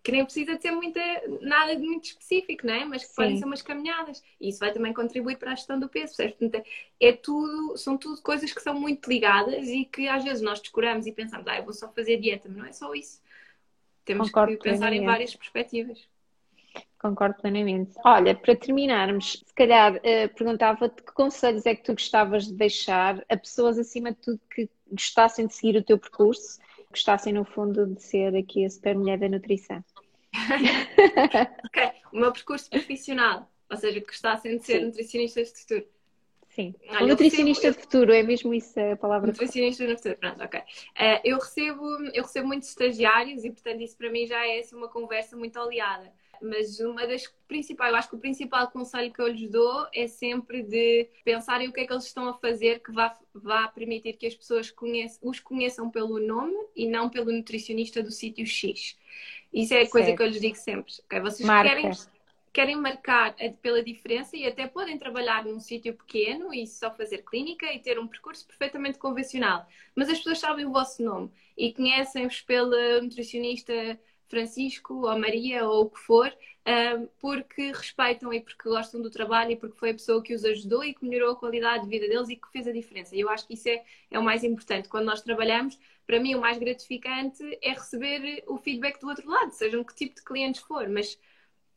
[0.06, 1.02] Que nem precisa de ser muita,
[1.42, 2.86] nada de muito específico, não é?
[2.86, 3.16] Mas que Sim.
[3.16, 4.24] podem ser umas caminhadas.
[4.40, 6.36] E isso vai também contribuir para a gestão do peso, percebes?
[6.38, 6.64] Portanto,
[7.00, 11.08] é tudo, são tudo coisas que são muito ligadas e que às vezes nós descuramos
[11.08, 13.20] e pensamos, ah, eu vou só fazer dieta, mas não é só isso.
[14.06, 16.08] Temos Concordo que pensar em várias perspectivas.
[17.00, 17.94] Concordo plenamente.
[18.04, 23.24] Olha, para terminarmos, se calhar uh, perguntava-te que conselhos é que tu gostavas de deixar
[23.30, 27.88] a pessoas acima de tudo que gostassem de seguir o teu percurso, gostassem no fundo
[27.88, 29.84] de ser aqui a super mulher da nutrição.
[31.66, 34.86] ok, o meu percurso profissional, ou seja, que gostassem de ser Sim.
[34.86, 35.95] nutricionistas de futuro.
[36.56, 39.28] Sim, Olha, nutricionista recebo, de futuro, é mesmo isso a palavra.
[39.28, 40.60] Nutricionista de futuro, pronto, ok.
[40.60, 40.64] Uh,
[41.24, 44.88] eu, recebo, eu recebo muitos estagiários e, portanto, isso para mim já é assim, uma
[44.88, 49.28] conversa muito aliada mas uma das principais, eu acho que o principal conselho que eu
[49.28, 52.92] lhes dou é sempre de pensarem o que é que eles estão a fazer que
[52.92, 58.02] vá, vá permitir que as pessoas conheçam, os conheçam pelo nome e não pelo nutricionista
[58.02, 58.98] do sítio X.
[59.54, 60.18] Isso é a coisa certo.
[60.18, 60.94] que eu lhes digo sempre.
[61.06, 61.20] Okay?
[61.22, 61.92] Vocês querem,
[62.56, 67.66] querem marcar pela diferença e até podem trabalhar num sítio pequeno e só fazer clínica
[67.74, 69.68] e ter um percurso perfeitamente convencional.
[69.94, 74.00] Mas as pessoas sabem o vosso nome e conhecem-vos pela nutricionista
[74.30, 76.34] Francisco ou Maria ou o que for,
[77.20, 80.82] porque respeitam e porque gostam do trabalho e porque foi a pessoa que os ajudou
[80.82, 83.14] e que melhorou a qualidade de vida deles e que fez a diferença.
[83.14, 84.88] E eu acho que isso é, é o mais importante.
[84.88, 85.78] Quando nós trabalhamos,
[86.08, 90.16] para mim o mais gratificante é receber o feedback do outro lado, sejam que tipo
[90.16, 91.20] de clientes for, mas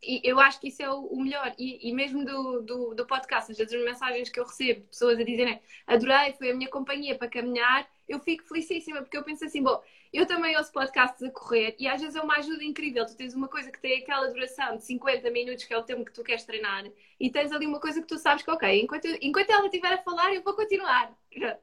[0.02, 1.54] e eu acho que isso é o, melhor.
[1.58, 4.86] E, e mesmo do, do, do, podcast, às vezes as mensagens que eu recebo de
[4.86, 9.24] pessoas a dizerem adorei, foi a minha companhia para caminhar, eu fico felicíssima, porque eu
[9.24, 9.82] penso assim, bom,
[10.12, 13.04] eu também ouço podcasts a correr e às vezes é uma ajuda incrível.
[13.06, 16.04] Tu tens uma coisa que tem aquela duração de 50 minutos, que é o tempo
[16.04, 16.84] que tu queres treinar,
[17.20, 19.98] e tens ali uma coisa que tu sabes que, ok, enquanto, enquanto ela estiver a
[19.98, 21.12] falar, eu vou continuar.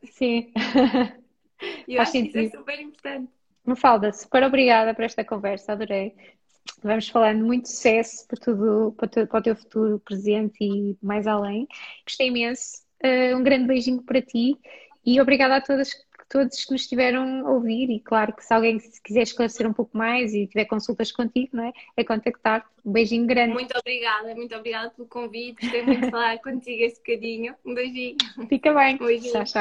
[0.04, 0.52] Sim.
[1.88, 2.34] E eu Faz acho sentido.
[2.34, 3.32] que isso é super importante.
[3.64, 6.16] Mafalda, super obrigada por esta conversa, adorei.
[6.84, 11.28] Vamos falando muito sucesso para, tudo, para, tu, para o teu futuro presente e mais
[11.28, 11.68] além.
[12.06, 12.84] Gostei imenso.
[13.04, 14.58] Uh, um grande beijinho para ti
[15.06, 15.92] e obrigada a todas,
[16.30, 17.90] todos que nos estiveram a ouvir.
[17.90, 21.66] E claro que se alguém quiser esclarecer um pouco mais e tiver consultas contigo, não
[21.66, 21.74] é?
[21.96, 22.66] É contactar.
[22.84, 23.54] Um beijinho grande.
[23.54, 25.62] Muito obrigada, muito obrigada pelo convite.
[25.62, 27.56] Gostei muito de falar contigo este bocadinho.
[27.66, 28.18] Um beijinho.
[28.50, 28.96] Fica bem.
[28.96, 29.34] Um beijinho.
[29.34, 29.54] Tchau, tchau.